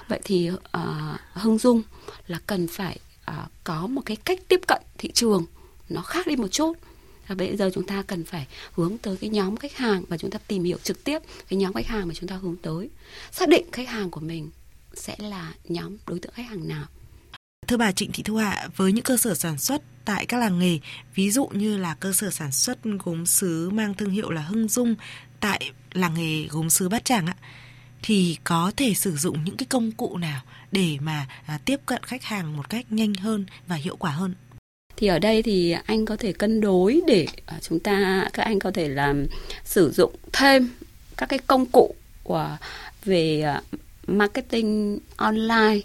Vậy 0.07 0.19
thì 0.23 0.49
uh, 0.51 0.59
hưng 1.33 1.57
dung 1.57 1.81
là 2.27 2.39
cần 2.47 2.67
phải 2.67 2.99
uh, 3.31 3.51
có 3.63 3.87
một 3.87 4.01
cái 4.05 4.17
cách 4.17 4.39
tiếp 4.47 4.61
cận 4.67 4.81
thị 4.97 5.11
trường 5.11 5.45
nó 5.89 6.01
khác 6.01 6.27
đi 6.27 6.35
một 6.35 6.47
chút 6.47 6.73
và 7.27 7.35
bây 7.35 7.57
giờ 7.57 7.69
chúng 7.73 7.87
ta 7.87 8.03
cần 8.07 8.23
phải 8.23 8.47
hướng 8.71 8.97
tới 8.97 9.17
cái 9.17 9.29
nhóm 9.29 9.57
khách 9.57 9.75
hàng 9.75 10.03
và 10.07 10.17
chúng 10.17 10.31
ta 10.31 10.39
tìm 10.47 10.63
hiểu 10.63 10.77
trực 10.83 11.03
tiếp 11.03 11.19
cái 11.49 11.57
nhóm 11.57 11.73
khách 11.73 11.87
hàng 11.87 12.07
mà 12.07 12.13
chúng 12.13 12.29
ta 12.29 12.35
hướng 12.35 12.55
tới 12.55 12.89
xác 13.31 13.49
định 13.49 13.65
khách 13.71 13.89
hàng 13.89 14.09
của 14.09 14.21
mình 14.21 14.49
sẽ 14.93 15.15
là 15.19 15.53
nhóm 15.63 15.97
đối 16.07 16.19
tượng 16.19 16.33
khách 16.33 16.49
hàng 16.49 16.67
nào 16.67 16.85
Thưa 17.67 17.77
bà 17.77 17.91
Trịnh 17.91 18.11
Thị 18.11 18.23
Thu 18.23 18.35
Hạ, 18.35 18.67
với 18.75 18.91
những 18.91 19.03
cơ 19.03 19.17
sở 19.17 19.33
sản 19.33 19.57
xuất 19.57 19.81
tại 20.05 20.25
các 20.25 20.37
làng 20.37 20.59
nghề, 20.59 20.79
ví 21.15 21.31
dụ 21.31 21.47
như 21.47 21.77
là 21.77 21.95
cơ 21.95 22.13
sở 22.13 22.29
sản 22.29 22.51
xuất 22.51 22.79
gốm 23.03 23.25
sứ 23.25 23.69
mang 23.69 23.93
thương 23.93 24.09
hiệu 24.09 24.29
là 24.29 24.41
Hưng 24.41 24.67
Dung 24.67 24.95
tại 25.39 25.71
làng 25.93 26.13
nghề 26.13 26.47
gốm 26.47 26.69
sứ 26.69 26.89
Bát 26.89 27.05
Tràng 27.05 27.27
ạ, 27.27 27.35
thì 28.01 28.37
có 28.43 28.71
thể 28.77 28.93
sử 28.93 29.17
dụng 29.17 29.43
những 29.43 29.57
cái 29.57 29.65
công 29.69 29.91
cụ 29.91 30.17
nào 30.17 30.41
để 30.71 30.97
mà 31.01 31.27
à, 31.45 31.59
tiếp 31.65 31.79
cận 31.85 32.03
khách 32.03 32.23
hàng 32.23 32.57
một 32.57 32.69
cách 32.69 32.91
nhanh 32.91 33.13
hơn 33.13 33.45
và 33.67 33.75
hiệu 33.75 33.95
quả 33.95 34.11
hơn? 34.11 34.35
Thì 34.97 35.07
ở 35.07 35.19
đây 35.19 35.43
thì 35.43 35.75
anh 35.85 36.05
có 36.05 36.15
thể 36.15 36.33
cân 36.33 36.61
đối 36.61 37.01
để 37.07 37.27
à, 37.45 37.57
chúng 37.61 37.79
ta 37.79 38.25
các 38.33 38.43
anh 38.43 38.59
có 38.59 38.71
thể 38.71 38.89
làm 38.89 39.25
sử 39.63 39.91
dụng 39.91 40.15
thêm 40.33 40.69
các 41.17 41.29
cái 41.29 41.39
công 41.47 41.65
cụ 41.65 41.95
của 42.23 42.57
về 43.05 43.41
à, 43.41 43.61
marketing 44.07 44.99
online 45.15 45.79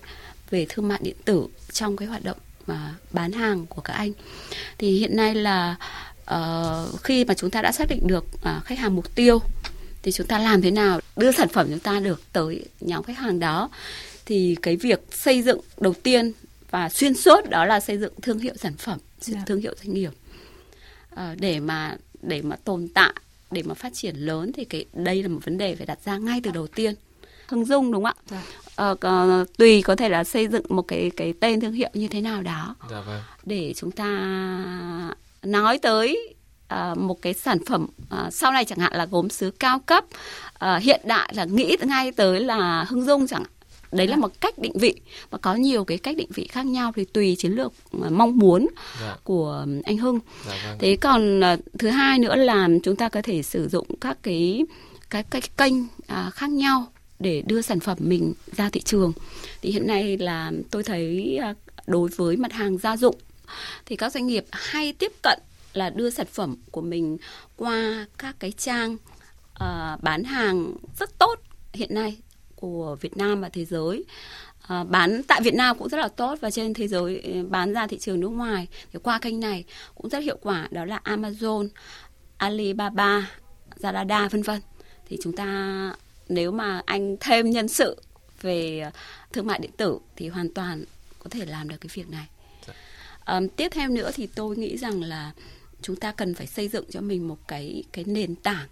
về 0.50 0.66
thương 0.68 0.88
mại 0.88 0.98
điện 1.02 1.16
tử 1.24 1.46
trong 1.72 1.96
cái 1.96 2.08
hoạt 2.08 2.24
động 2.24 2.38
mà 2.66 2.94
bán 3.12 3.32
hàng 3.32 3.66
của 3.66 3.80
các 3.82 3.92
anh. 3.94 4.12
Thì 4.78 4.98
hiện 4.98 5.16
nay 5.16 5.34
là 5.34 5.76
uh, 6.34 7.00
khi 7.02 7.24
mà 7.24 7.34
chúng 7.34 7.50
ta 7.50 7.62
đã 7.62 7.72
xác 7.72 7.88
định 7.88 8.06
được 8.06 8.24
uh, 8.34 8.64
khách 8.64 8.78
hàng 8.78 8.96
mục 8.96 9.14
tiêu 9.14 9.38
thì 10.02 10.12
chúng 10.12 10.26
ta 10.26 10.38
làm 10.38 10.62
thế 10.62 10.70
nào 10.70 11.00
đưa 11.16 11.32
sản 11.32 11.48
phẩm 11.48 11.66
chúng 11.70 11.78
ta 11.78 12.00
được 12.00 12.22
tới 12.32 12.64
nhóm 12.80 13.02
khách 13.02 13.18
hàng 13.18 13.40
đó. 13.40 13.70
Thì 14.26 14.56
cái 14.62 14.76
việc 14.76 15.00
xây 15.12 15.42
dựng 15.42 15.60
đầu 15.80 15.94
tiên 16.02 16.32
và 16.70 16.88
xuyên 16.88 17.14
suốt 17.14 17.50
đó 17.50 17.64
là 17.64 17.80
xây 17.80 17.98
dựng 17.98 18.12
thương 18.22 18.38
hiệu 18.38 18.54
sản 18.56 18.76
phẩm 18.76 18.98
yeah. 18.98 19.38
Dạ. 19.38 19.40
thương 19.46 19.60
hiệu 19.60 19.74
doanh 19.82 19.94
nghiệp 19.94 20.10
à, 21.14 21.34
để 21.38 21.60
mà 21.60 21.96
để 22.22 22.42
mà 22.42 22.56
tồn 22.56 22.88
tại 22.94 23.14
để 23.50 23.62
mà 23.62 23.74
phát 23.74 23.94
triển 23.94 24.16
lớn 24.16 24.52
thì 24.52 24.64
cái 24.64 24.84
đây 24.92 25.22
là 25.22 25.28
một 25.28 25.40
vấn 25.44 25.58
đề 25.58 25.74
phải 25.74 25.86
đặt 25.86 25.98
ra 26.04 26.18
ngay 26.18 26.40
từ 26.42 26.50
đầu 26.50 26.66
tiên 26.66 26.94
Hưng 27.48 27.64
Dung 27.64 27.92
đúng 27.92 28.04
không 28.04 28.14
ạ? 28.18 28.22
Dạ. 28.30 28.42
Ờ, 28.76 28.94
có, 28.94 29.44
tùy 29.58 29.82
có 29.82 29.96
thể 29.96 30.08
là 30.08 30.24
xây 30.24 30.48
dựng 30.48 30.64
một 30.68 30.82
cái 30.82 31.10
cái 31.16 31.34
tên 31.40 31.60
thương 31.60 31.72
hiệu 31.72 31.90
như 31.94 32.08
thế 32.08 32.20
nào 32.20 32.42
đó 32.42 32.76
dạ, 32.90 33.00
vâng. 33.00 33.22
để 33.44 33.72
chúng 33.76 33.90
ta 33.90 34.06
nói 35.42 35.78
tới 35.78 36.34
uh, 36.74 36.98
một 36.98 37.22
cái 37.22 37.34
sản 37.34 37.58
phẩm 37.66 37.86
uh, 38.02 38.32
sau 38.32 38.52
này 38.52 38.64
chẳng 38.64 38.78
hạn 38.78 38.92
là 38.92 39.06
gốm 39.06 39.28
sứ 39.28 39.50
cao 39.50 39.78
cấp 39.78 40.04
uh, 40.54 40.82
hiện 40.82 41.00
đại 41.04 41.32
là 41.34 41.44
nghĩ 41.44 41.76
ngay 41.82 42.12
tới 42.12 42.40
là 42.40 42.84
Hưng 42.88 43.04
Dung 43.04 43.26
chẳng 43.26 43.42
hạn 43.42 43.59
đấy 43.92 44.06
là 44.06 44.16
dạ. 44.16 44.20
một 44.20 44.40
cách 44.40 44.58
định 44.58 44.78
vị 44.78 44.94
và 45.30 45.38
có 45.38 45.54
nhiều 45.54 45.84
cái 45.84 45.98
cách 45.98 46.16
định 46.16 46.28
vị 46.34 46.46
khác 46.46 46.66
nhau 46.66 46.92
thì 46.96 47.04
tùy 47.04 47.36
chiến 47.38 47.52
lược 47.52 47.72
mong 47.92 48.38
muốn 48.38 48.66
dạ. 49.00 49.16
của 49.24 49.66
anh 49.84 49.96
Hưng 49.96 50.18
dạ, 50.46 50.54
vâng. 50.64 50.78
thế 50.80 50.96
còn 51.00 51.40
uh, 51.40 51.60
thứ 51.78 51.88
hai 51.88 52.18
nữa 52.18 52.36
là 52.36 52.68
chúng 52.82 52.96
ta 52.96 53.08
có 53.08 53.22
thể 53.22 53.42
sử 53.42 53.68
dụng 53.68 53.86
các 54.00 54.18
cái 54.22 54.64
cái 55.10 55.22
cái 55.22 55.42
kênh 55.56 55.82
uh, 55.82 56.34
khác 56.34 56.50
nhau 56.50 56.86
để 57.18 57.42
đưa 57.46 57.62
sản 57.62 57.80
phẩm 57.80 57.98
mình 58.00 58.34
ra 58.56 58.70
thị 58.70 58.80
trường 58.80 59.12
thì 59.62 59.70
hiện 59.70 59.86
nay 59.86 60.18
là 60.18 60.52
tôi 60.70 60.82
thấy 60.82 61.38
uh, 61.50 61.56
đối 61.86 62.08
với 62.08 62.36
mặt 62.36 62.52
hàng 62.52 62.78
gia 62.78 62.96
dụng 62.96 63.16
thì 63.86 63.96
các 63.96 64.12
doanh 64.12 64.26
nghiệp 64.26 64.44
hay 64.52 64.92
tiếp 64.92 65.12
cận 65.22 65.38
là 65.72 65.90
đưa 65.90 66.10
sản 66.10 66.26
phẩm 66.32 66.56
của 66.70 66.80
mình 66.80 67.16
qua 67.56 68.06
các 68.18 68.36
cái 68.38 68.52
trang 68.52 68.96
uh, 69.64 70.02
bán 70.02 70.24
hàng 70.24 70.74
rất 70.98 71.18
tốt 71.18 71.34
hiện 71.72 71.94
nay 71.94 72.16
của 72.60 72.96
Việt 73.00 73.16
Nam 73.16 73.40
và 73.40 73.48
thế 73.48 73.64
giới. 73.64 74.04
À, 74.66 74.84
bán 74.84 75.22
tại 75.28 75.40
Việt 75.40 75.54
Nam 75.54 75.78
cũng 75.78 75.88
rất 75.88 75.98
là 75.98 76.08
tốt 76.08 76.38
và 76.40 76.50
trên 76.50 76.74
thế 76.74 76.88
giới 76.88 77.20
ừ, 77.20 77.46
bán 77.48 77.72
ra 77.72 77.86
thị 77.86 77.98
trường 77.98 78.20
nước 78.20 78.28
ngoài. 78.28 78.66
Thì 78.92 78.98
qua 79.02 79.18
kênh 79.18 79.40
này 79.40 79.64
cũng 79.94 80.08
rất 80.08 80.18
hiệu 80.18 80.38
quả 80.42 80.68
đó 80.70 80.84
là 80.84 81.00
Amazon, 81.04 81.68
Alibaba, 82.36 83.30
Lazada 83.80 84.28
vân 84.28 84.42
vân. 84.42 84.60
Thì 85.08 85.18
chúng 85.22 85.36
ta 85.36 85.92
nếu 86.28 86.50
mà 86.50 86.82
anh 86.86 87.16
thêm 87.20 87.50
nhân 87.50 87.68
sự 87.68 88.02
về 88.42 88.90
thương 89.32 89.46
mại 89.46 89.58
điện 89.58 89.72
tử 89.76 89.98
thì 90.16 90.28
hoàn 90.28 90.54
toàn 90.54 90.84
có 91.18 91.30
thể 91.30 91.46
làm 91.46 91.68
được 91.68 91.76
cái 91.80 91.90
việc 91.94 92.10
này. 92.10 92.28
À, 93.24 93.40
tiếp 93.56 93.68
theo 93.68 93.88
nữa 93.88 94.10
thì 94.14 94.26
tôi 94.26 94.56
nghĩ 94.56 94.78
rằng 94.78 95.02
là 95.02 95.32
chúng 95.82 95.96
ta 95.96 96.12
cần 96.12 96.34
phải 96.34 96.46
xây 96.46 96.68
dựng 96.68 96.84
cho 96.90 97.00
mình 97.00 97.28
một 97.28 97.38
cái 97.48 97.84
cái 97.92 98.04
nền 98.04 98.34
tảng 98.34 98.68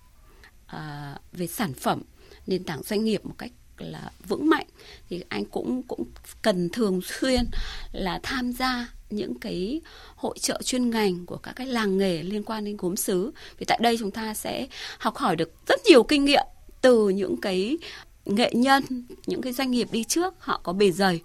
à, 0.67 1.15
về 1.33 1.47
sản 1.47 1.75
phẩm, 1.75 2.03
nền 2.47 2.65
tảng 2.65 2.83
doanh 2.83 3.05
nghiệp 3.05 3.27
một 3.27 3.35
cách 3.39 3.53
là 3.83 4.11
vững 4.29 4.51
mạnh 4.51 4.67
thì 5.11 5.23
anh 5.29 5.45
cũng 5.45 5.83
cũng 5.83 6.05
cần 6.43 6.69
thường 6.69 7.01
xuyên 7.03 7.45
là 7.93 8.21
tham 8.23 8.53
gia 8.53 8.89
những 9.11 9.39
cái 9.41 9.81
hội 10.17 10.39
trợ 10.39 10.63
chuyên 10.63 10.91
ngành 10.91 11.27
của 11.27 11.37
các 11.37 11.53
cái 11.53 11.67
làng 11.67 11.99
nghề 11.99 12.23
liên 12.23 12.43
quan 12.43 12.65
đến 12.65 12.77
gốm 12.77 12.97
sứ. 12.97 13.31
Vì 13.59 13.65
tại 13.65 13.79
đây 13.83 13.97
chúng 13.99 14.11
ta 14.11 14.35
sẽ 14.35 14.67
học 14.99 15.17
hỏi 15.17 15.37
được 15.37 15.53
rất 15.69 15.81
nhiều 15.87 16.03
kinh 16.03 16.25
nghiệm 16.25 16.47
từ 16.81 17.09
những 17.09 17.37
cái 17.37 17.79
nghệ 18.25 18.53
nhân 18.55 18.83
những 19.27 19.43
cái 19.43 19.53
doanh 19.53 19.71
nghiệp 19.71 19.89
đi 19.93 20.05
trước 20.05 20.35
họ 20.39 20.61
có 20.63 20.73
bề 20.73 20.91
dày. 20.91 21.21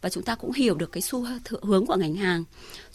Và 0.00 0.08
chúng 0.08 0.22
ta 0.22 0.34
cũng 0.34 0.52
hiểu 0.52 0.74
được 0.74 0.92
cái 0.92 1.02
xu 1.02 1.26
hướng 1.62 1.86
của 1.86 1.96
ngành 1.96 2.14
hàng. 2.14 2.44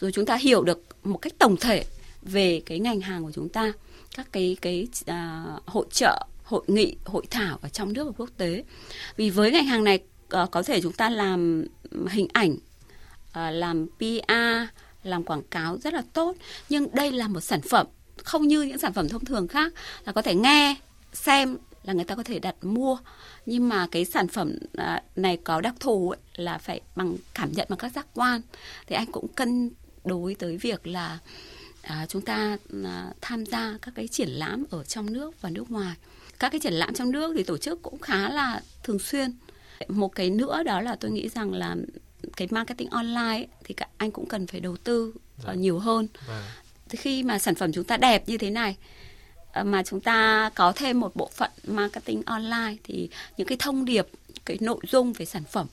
Rồi 0.00 0.12
chúng 0.12 0.26
ta 0.26 0.36
hiểu 0.36 0.62
được 0.62 0.86
một 1.02 1.18
cách 1.18 1.32
tổng 1.38 1.56
thể 1.56 1.84
về 2.22 2.62
cái 2.66 2.78
ngành 2.78 3.00
hàng 3.00 3.24
của 3.24 3.32
chúng 3.32 3.48
ta 3.48 3.72
các 4.16 4.26
cái 4.32 4.56
cái 4.60 4.88
à, 5.06 5.44
hội 5.66 5.86
trợ 5.90 6.26
hội 6.44 6.64
nghị 6.66 6.96
hội 7.04 7.26
thảo 7.30 7.58
ở 7.62 7.68
trong 7.68 7.92
nước 7.92 8.04
và 8.04 8.12
quốc 8.16 8.30
tế. 8.36 8.64
Vì 9.16 9.30
với 9.30 9.50
ngành 9.50 9.64
hàng 9.64 9.84
này 9.84 9.98
ờ, 10.28 10.46
có 10.46 10.62
thể 10.62 10.80
chúng 10.80 10.92
ta 10.92 11.10
làm 11.10 11.64
hình 12.08 12.28
ảnh 12.32 12.56
ờ, 13.32 13.50
làm 13.50 13.86
PR 13.98 14.32
làm 15.02 15.24
quảng 15.24 15.42
cáo 15.42 15.78
rất 15.78 15.94
là 15.94 16.02
tốt. 16.12 16.36
Nhưng 16.68 16.88
đây 16.92 17.12
là 17.12 17.28
một 17.28 17.40
sản 17.40 17.60
phẩm 17.62 17.86
không 18.24 18.48
như 18.48 18.62
những 18.62 18.78
sản 18.78 18.92
phẩm 18.92 19.08
thông 19.08 19.24
thường 19.24 19.48
khác 19.48 19.72
là 20.04 20.12
có 20.12 20.22
thể 20.22 20.34
nghe 20.34 20.76
xem 21.12 21.58
là 21.84 21.92
người 21.92 22.04
ta 22.04 22.14
có 22.14 22.22
thể 22.22 22.38
đặt 22.38 22.54
mua. 22.62 22.98
Nhưng 23.46 23.68
mà 23.68 23.86
cái 23.90 24.04
sản 24.04 24.28
phẩm 24.28 24.58
ờ, 24.76 24.98
này 25.16 25.36
có 25.36 25.60
đặc 25.60 25.74
thù 25.80 26.10
ấy, 26.10 26.18
là 26.34 26.58
phải 26.58 26.80
bằng 26.96 27.16
cảm 27.34 27.52
nhận 27.52 27.66
bằng 27.70 27.78
các 27.78 27.92
giác 27.92 28.06
quan. 28.14 28.40
Thì 28.86 28.96
anh 28.96 29.06
cũng 29.12 29.28
cân 29.28 29.70
đối 30.04 30.34
tới 30.34 30.56
việc 30.56 30.86
là 30.86 31.18
à, 31.82 32.06
chúng 32.08 32.22
ta 32.22 32.56
à, 32.84 33.12
tham 33.20 33.46
gia 33.46 33.78
các 33.82 33.94
cái 33.94 34.08
triển 34.08 34.28
lãm 34.28 34.64
ở 34.70 34.84
trong 34.84 35.12
nước 35.12 35.40
và 35.40 35.50
nước 35.50 35.70
ngoài 35.70 35.94
các 36.38 36.48
cái 36.48 36.60
triển 36.60 36.72
lãm 36.72 36.94
trong 36.94 37.10
nước 37.10 37.34
thì 37.36 37.42
tổ 37.42 37.58
chức 37.58 37.82
cũng 37.82 37.98
khá 37.98 38.28
là 38.28 38.62
thường 38.82 38.98
xuyên. 38.98 39.32
Một 39.88 40.08
cái 40.08 40.30
nữa 40.30 40.62
đó 40.62 40.80
là 40.80 40.96
tôi 40.96 41.10
nghĩ 41.10 41.28
rằng 41.28 41.52
là 41.52 41.76
cái 42.36 42.48
marketing 42.50 42.88
online 42.88 43.20
ấy, 43.20 43.48
thì 43.64 43.74
các 43.74 43.88
anh 43.96 44.10
cũng 44.10 44.26
cần 44.26 44.46
phải 44.46 44.60
đầu 44.60 44.76
tư 44.76 45.14
dạ. 45.46 45.52
nhiều 45.52 45.78
hơn. 45.78 46.08
Thì 46.88 46.96
khi 46.96 47.22
mà 47.22 47.38
sản 47.38 47.54
phẩm 47.54 47.72
chúng 47.72 47.84
ta 47.84 47.96
đẹp 47.96 48.28
như 48.28 48.38
thế 48.38 48.50
này 48.50 48.76
ờ, 49.52 49.64
mà 49.64 49.82
chúng 49.82 50.00
ta 50.00 50.50
có 50.54 50.72
thêm 50.76 51.00
một 51.00 51.16
bộ 51.16 51.30
phận 51.34 51.50
marketing 51.66 52.22
online 52.26 52.76
thì 52.84 53.08
những 53.36 53.46
cái 53.46 53.58
thông 53.60 53.84
điệp 53.84 54.06
cái 54.44 54.58
nội 54.60 54.80
dung 54.90 55.12
về 55.12 55.26
sản 55.26 55.42
phẩm 55.44 55.66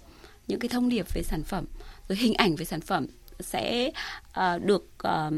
những 0.47 0.59
cái 0.59 0.69
thông 0.69 0.89
điệp 0.89 1.05
về 1.13 1.21
sản 1.23 1.43
phẩm 1.43 1.65
rồi 2.07 2.17
hình 2.17 2.33
ảnh 2.33 2.55
về 2.55 2.65
sản 2.65 2.81
phẩm 2.81 3.07
sẽ 3.41 3.91
uh, 4.29 4.63
được 4.65 4.85
uh, 5.07 5.33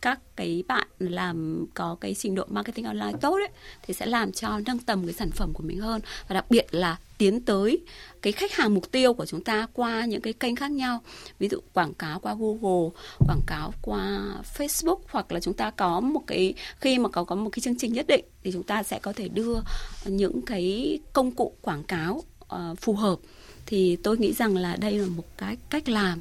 các 0.00 0.20
cái 0.36 0.64
bạn 0.68 0.88
làm 0.98 1.66
có 1.74 1.96
cái 2.00 2.14
trình 2.14 2.34
độ 2.34 2.44
marketing 2.48 2.84
online 2.84 3.18
tốt 3.20 3.38
đấy 3.38 3.48
thì 3.82 3.94
sẽ 3.94 4.06
làm 4.06 4.32
cho 4.32 4.60
nâng 4.66 4.78
tầm 4.78 5.04
cái 5.06 5.12
sản 5.12 5.30
phẩm 5.30 5.52
của 5.52 5.62
mình 5.62 5.80
hơn. 5.80 6.00
Và 6.28 6.34
đặc 6.34 6.46
biệt 6.50 6.66
là 6.70 6.96
tiến 7.18 7.40
tới 7.40 7.78
cái 8.22 8.32
khách 8.32 8.52
hàng 8.52 8.74
mục 8.74 8.92
tiêu 8.92 9.14
của 9.14 9.26
chúng 9.26 9.44
ta 9.44 9.66
qua 9.72 10.04
những 10.04 10.20
cái 10.20 10.32
kênh 10.32 10.56
khác 10.56 10.70
nhau. 10.70 11.00
Ví 11.38 11.48
dụ 11.48 11.58
quảng 11.72 11.94
cáo 11.94 12.20
qua 12.20 12.34
Google 12.38 12.90
quảng 13.28 13.40
cáo 13.46 13.72
qua 13.82 14.20
Facebook 14.56 14.98
hoặc 15.10 15.32
là 15.32 15.40
chúng 15.40 15.54
ta 15.54 15.70
có 15.70 16.00
một 16.00 16.22
cái 16.26 16.54
khi 16.80 16.98
mà 16.98 17.08
có 17.08 17.24
có 17.24 17.34
một 17.34 17.50
cái 17.50 17.60
chương 17.60 17.78
trình 17.78 17.92
nhất 17.92 18.06
định 18.06 18.24
thì 18.44 18.52
chúng 18.52 18.62
ta 18.62 18.82
sẽ 18.82 18.98
có 18.98 19.12
thể 19.12 19.28
đưa 19.28 19.60
những 20.04 20.42
cái 20.42 20.98
công 21.12 21.30
cụ 21.30 21.52
quảng 21.60 21.82
cáo 21.82 22.22
uh, 22.54 22.78
phù 22.80 22.94
hợp. 22.94 23.16
Thì 23.66 23.96
tôi 23.96 24.18
nghĩ 24.18 24.32
rằng 24.32 24.56
là 24.56 24.76
đây 24.76 24.98
là 24.98 25.06
một 25.06 25.24
cái 25.38 25.56
cách 25.70 25.88
làm 25.88 26.20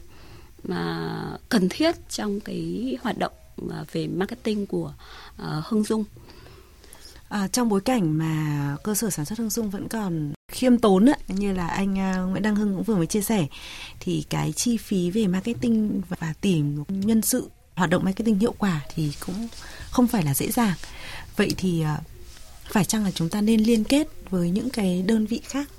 mà 0.64 1.38
cần 1.50 1.70
thiết 1.70 1.96
trong 2.10 2.40
cái 2.40 2.98
hoạt 3.02 3.18
động 3.18 3.34
à, 3.72 3.86
về 3.92 4.08
marketing 4.08 4.66
của 4.66 4.94
à, 5.38 5.62
Hưng 5.66 5.84
Dung. 5.84 6.04
À, 7.30 7.48
trong 7.48 7.70
bối 7.70 7.82
cảnh 7.82 8.18
mà 8.18 8.76
cơ 8.84 8.96
sở 8.96 9.10
sản 9.10 9.26
xuất 9.26 9.40
Hưng 9.40 9.50
Dung 9.50 9.70
vẫn 9.70 9.88
còn 9.88 10.34
khiêm 10.52 10.78
tốn 10.78 11.10
ấy, 11.10 11.18
như 11.28 11.54
là 11.54 11.68
anh 11.68 12.00
à, 12.00 12.18
Nguyễn 12.18 12.44
Đăng 12.44 12.56
Hưng 12.56 12.76
cũng 12.76 12.84
vừa 12.84 12.96
mới 12.96 13.08
chia 13.08 13.22
sẻ 13.22 13.48
thì 14.00 14.26
cái 14.30 14.52
chi 14.52 14.78
phí 14.78 15.12
về 15.12 15.28
marketing 15.28 16.02
và, 16.10 16.34
tìm 16.42 16.84
nhân 16.90 17.22
sự 17.22 17.50
hoạt 17.76 17.90
động 17.90 18.04
marketing 18.04 18.40
hiệu 18.40 18.54
quả 18.58 18.82
thì 18.96 19.12
cũng 19.26 19.48
không 19.92 20.08
phải 20.08 20.24
là 20.24 20.34
dễ 20.34 20.52
dàng. 20.52 20.76
Vậy 21.36 21.54
thì 21.58 21.84
phải 22.64 22.86
chăng 22.86 23.04
là 23.04 23.12
chúng 23.12 23.30
ta 23.30 23.42
nên 23.42 23.62
liên 23.62 23.84
kết 23.84 24.08
với 24.30 24.50
những 24.50 24.70
cái 24.70 25.02
đơn 25.02 25.26
vị 25.26 25.42
khác 25.44 25.70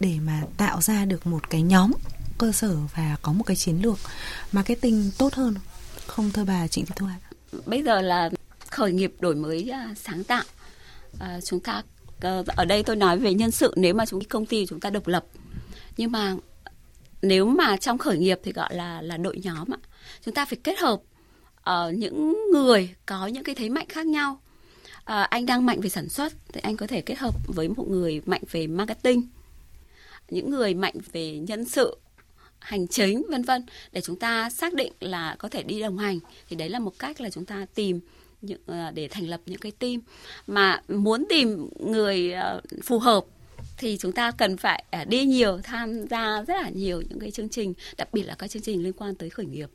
để 0.00 0.18
mà 0.26 0.42
tạo 0.56 0.80
ra 0.80 1.04
được 1.04 1.26
một 1.26 1.50
cái 1.50 1.62
nhóm 1.62 1.92
cơ 2.38 2.52
sở 2.52 2.76
và 2.94 3.16
có 3.22 3.32
một 3.32 3.44
cái 3.46 3.56
chiến 3.56 3.82
lược 3.82 3.98
marketing 4.52 5.10
tốt 5.18 5.34
hơn 5.34 5.54
không? 6.06 6.30
Thưa 6.30 6.44
bà 6.44 6.68
Trịnh 6.68 6.86
Thị 6.86 6.92
Thu 6.96 7.06
Hà? 7.06 7.18
Bây 7.66 7.82
giờ 7.82 8.00
là 8.00 8.30
khởi 8.70 8.92
nghiệp 8.92 9.14
đổi 9.20 9.34
mới 9.34 9.70
à, 9.70 9.94
sáng 9.96 10.24
tạo. 10.24 10.44
À, 11.20 11.40
chúng 11.44 11.60
ta 11.60 11.82
ờ, 12.20 12.44
ở 12.46 12.64
đây 12.64 12.82
tôi 12.82 12.96
nói 12.96 13.18
về 13.18 13.34
nhân 13.34 13.50
sự 13.50 13.72
nếu 13.76 13.94
mà 13.94 14.06
chúng 14.06 14.24
công 14.24 14.46
ty 14.46 14.66
chúng 14.66 14.80
ta 14.80 14.90
độc 14.90 15.06
lập. 15.06 15.24
Nhưng 15.96 16.12
mà 16.12 16.36
nếu 17.22 17.46
mà 17.46 17.76
trong 17.76 17.98
khởi 17.98 18.18
nghiệp 18.18 18.40
thì 18.42 18.52
gọi 18.52 18.74
là 18.74 19.02
là 19.02 19.16
đội 19.16 19.40
nhóm 19.42 19.74
ạ. 19.74 19.78
Chúng 20.24 20.34
ta 20.34 20.44
phải 20.44 20.58
kết 20.64 20.78
hợp 20.78 21.00
uh, 21.70 21.94
những 21.94 22.50
người 22.52 22.94
có 23.06 23.26
những 23.26 23.44
cái 23.44 23.54
thế 23.54 23.68
mạnh 23.68 23.86
khác 23.88 24.06
nhau. 24.06 24.40
Uh, 24.96 25.30
anh 25.30 25.46
đang 25.46 25.66
mạnh 25.66 25.80
về 25.80 25.88
sản 25.88 26.08
xuất 26.08 26.32
thì 26.52 26.60
anh 26.60 26.76
có 26.76 26.86
thể 26.86 27.00
kết 27.00 27.18
hợp 27.18 27.34
với 27.46 27.68
một 27.68 27.88
người 27.88 28.22
mạnh 28.26 28.42
về 28.50 28.66
marketing. 28.66 29.22
Những 30.30 30.50
người 30.50 30.74
mạnh 30.74 30.94
về 31.12 31.38
nhân 31.38 31.64
sự 31.64 31.96
hành 32.64 32.86
chính 32.86 33.22
vân 33.30 33.42
vân 33.42 33.64
để 33.92 34.00
chúng 34.00 34.18
ta 34.18 34.50
xác 34.50 34.74
định 34.74 34.92
là 35.00 35.36
có 35.38 35.48
thể 35.48 35.62
đi 35.62 35.80
đồng 35.80 35.98
hành. 35.98 36.18
Thì 36.48 36.56
đấy 36.56 36.68
là 36.68 36.78
một 36.78 36.98
cách 36.98 37.20
là 37.20 37.30
chúng 37.30 37.44
ta 37.44 37.66
tìm 37.74 38.00
những 38.42 38.60
ờ, 38.66 38.90
để 38.90 39.08
thành 39.08 39.28
lập 39.28 39.40
những 39.46 39.58
cái 39.58 39.72
team. 39.72 40.00
Mà 40.46 40.82
muốn 40.88 41.24
tìm 41.28 41.68
người 41.80 42.32
ờ, 42.32 42.60
phù 42.82 42.98
hợp 42.98 43.24
thì 43.78 43.96
chúng 44.00 44.12
ta 44.12 44.30
cần 44.30 44.56
phải 44.56 44.84
ờ, 44.90 45.04
đi 45.04 45.24
nhiều 45.24 45.60
tham 45.62 46.06
gia 46.06 46.42
rất 46.42 46.62
là 46.62 46.68
nhiều 46.68 47.02
những 47.08 47.20
cái 47.20 47.30
chương 47.30 47.48
trình 47.48 47.74
đặc 47.96 48.08
biệt 48.12 48.22
là 48.22 48.34
các 48.34 48.50
chương 48.50 48.62
trình 48.62 48.82
liên 48.82 48.92
quan 48.92 49.14
tới 49.14 49.30
khởi 49.30 49.46
nghiệp. 49.46 49.70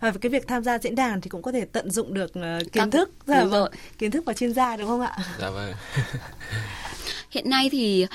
Và 0.00 0.12
cái 0.20 0.30
việc 0.30 0.46
tham 0.46 0.64
gia 0.64 0.78
diễn 0.78 0.94
đàn 0.94 1.20
thì 1.20 1.30
cũng 1.30 1.42
có 1.42 1.52
thể 1.52 1.64
tận 1.64 1.90
dụng 1.90 2.14
được 2.14 2.32
kiến 2.32 2.62
Các, 2.72 2.88
thức. 2.92 3.10
Dạ, 3.26 3.44
vâng, 3.44 3.72
kiến 3.98 4.10
thức 4.10 4.24
và 4.24 4.32
chuyên 4.32 4.52
gia 4.52 4.76
đúng 4.76 4.86
không 4.88 5.00
ạ? 5.00 5.16
Dạ 5.40 5.50
vâng. 5.50 5.72
Hiện 7.30 7.50
nay 7.50 7.68
thì 7.72 8.06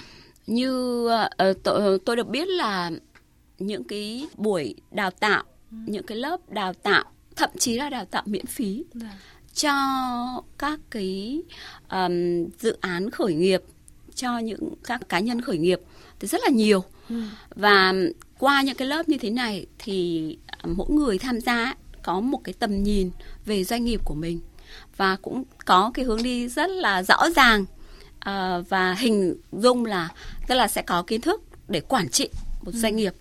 như 0.47 1.03
uh, 1.05 1.63
tôi, 1.63 1.99
tôi 2.05 2.15
được 2.15 2.27
biết 2.27 2.47
là 2.47 2.91
những 3.59 3.83
cái 3.83 4.27
buổi 4.37 4.75
đào 4.91 5.11
tạo 5.11 5.43
những 5.71 6.05
cái 6.05 6.17
lớp 6.17 6.49
đào 6.49 6.73
tạo 6.73 7.03
thậm 7.35 7.49
chí 7.59 7.77
là 7.77 7.89
đào 7.89 8.05
tạo 8.05 8.23
miễn 8.25 8.45
phí 8.45 8.83
dạ 8.93 9.17
cho 9.57 10.43
các 10.57 10.79
cái 10.89 11.41
um, 11.89 12.45
dự 12.59 12.77
án 12.81 13.09
khởi 13.09 13.33
nghiệp 13.33 13.61
cho 14.15 14.37
những 14.37 14.73
các 14.83 15.09
cá 15.09 15.19
nhân 15.19 15.41
khởi 15.41 15.57
nghiệp 15.57 15.79
thì 16.19 16.27
rất 16.27 16.41
là 16.43 16.49
nhiều 16.49 16.83
ừ. 17.09 17.21
và 17.55 17.93
qua 18.39 18.61
những 18.61 18.75
cái 18.75 18.87
lớp 18.87 19.09
như 19.09 19.17
thế 19.17 19.29
này 19.29 19.65
thì 19.79 20.37
mỗi 20.63 20.87
người 20.89 21.17
tham 21.17 21.41
gia 21.41 21.75
có 22.03 22.19
một 22.19 22.43
cái 22.43 22.53
tầm 22.59 22.83
nhìn 22.83 23.11
về 23.45 23.63
doanh 23.63 23.85
nghiệp 23.85 24.01
của 24.05 24.15
mình 24.15 24.39
và 24.97 25.15
cũng 25.21 25.43
có 25.65 25.91
cái 25.93 26.05
hướng 26.05 26.23
đi 26.23 26.47
rất 26.47 26.69
là 26.69 27.03
rõ 27.03 27.29
ràng 27.35 27.61
uh, 28.29 28.69
và 28.69 28.93
hình 28.93 29.35
dung 29.51 29.85
là 29.85 30.09
tức 30.47 30.55
là 30.55 30.67
sẽ 30.67 30.81
có 30.81 31.03
kiến 31.03 31.21
thức 31.21 31.41
để 31.67 31.79
quản 31.79 32.09
trị 32.09 32.29
một 32.61 32.71
ừ. 32.73 32.79
doanh 32.79 32.95
nghiệp 32.95 33.13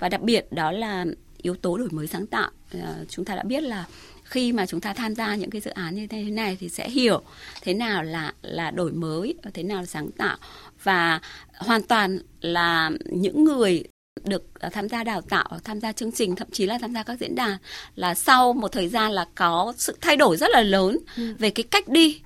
và 0.00 0.08
đặc 0.08 0.20
biệt 0.20 0.52
đó 0.52 0.72
là 0.72 1.06
yếu 1.42 1.54
tố 1.54 1.76
đổi 1.76 1.88
mới 1.90 2.06
sáng 2.06 2.26
tạo 2.26 2.50
uh, 2.78 2.82
chúng 3.08 3.24
ta 3.24 3.36
đã 3.36 3.42
biết 3.42 3.62
là 3.62 3.84
khi 4.24 4.52
mà 4.52 4.66
chúng 4.66 4.80
ta 4.80 4.92
tham 4.92 5.14
gia 5.14 5.34
những 5.34 5.50
cái 5.50 5.60
dự 5.60 5.70
án 5.70 5.94
như 5.94 6.06
thế 6.06 6.22
này 6.22 6.56
thì 6.60 6.68
sẽ 6.68 6.90
hiểu 6.90 7.22
thế 7.62 7.74
nào 7.74 8.02
là 8.02 8.32
là 8.42 8.70
đổi 8.70 8.92
mới 8.92 9.34
thế 9.54 9.62
nào 9.62 9.80
là 9.80 9.86
sáng 9.86 10.10
tạo 10.10 10.36
và 10.82 11.20
hoàn 11.56 11.82
toàn 11.82 12.18
là 12.40 12.90
những 13.04 13.44
người 13.44 13.84
được 14.24 14.60
à, 14.60 14.68
tham 14.68 14.88
gia 14.88 15.04
đào 15.04 15.20
tạo 15.20 15.58
tham 15.64 15.80
gia 15.80 15.92
chương 15.92 16.12
trình 16.12 16.36
thậm 16.36 16.48
chí 16.52 16.66
là 16.66 16.78
tham 16.78 16.94
gia 16.94 17.02
các 17.02 17.20
diễn 17.20 17.34
đàn 17.34 17.56
là 17.96 18.14
sau 18.14 18.52
một 18.52 18.72
thời 18.72 18.88
gian 18.88 19.12
là 19.12 19.26
có 19.34 19.72
sự 19.76 19.96
thay 20.00 20.16
đổi 20.16 20.36
rất 20.36 20.50
là 20.50 20.62
lớn 20.62 20.98
ừ. 21.16 21.34
về 21.38 21.50
cái 21.50 21.64
cách 21.70 21.88
đi 21.88 22.20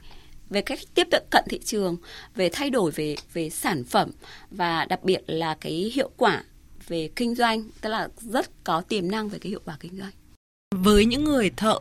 về 0.50 0.62
cách 0.62 0.78
tiếp 0.94 1.08
cận 1.30 1.44
thị 1.48 1.60
trường 1.64 1.96
về 2.34 2.48
thay 2.52 2.70
đổi 2.70 2.90
về 2.90 3.16
về 3.32 3.50
sản 3.50 3.84
phẩm 3.84 4.10
và 4.50 4.84
đặc 4.84 5.04
biệt 5.04 5.22
là 5.26 5.56
cái 5.60 5.92
hiệu 5.94 6.10
quả 6.16 6.42
về 6.88 7.10
kinh 7.16 7.34
doanh 7.34 7.62
tức 7.80 7.90
là 7.90 8.08
rất 8.20 8.64
có 8.64 8.80
tiềm 8.80 9.10
năng 9.10 9.28
về 9.28 9.38
cái 9.38 9.50
hiệu 9.50 9.60
quả 9.64 9.76
kinh 9.80 9.98
doanh 9.98 10.12
với 10.70 11.04
những 11.04 11.24
người 11.24 11.50
thợ 11.56 11.78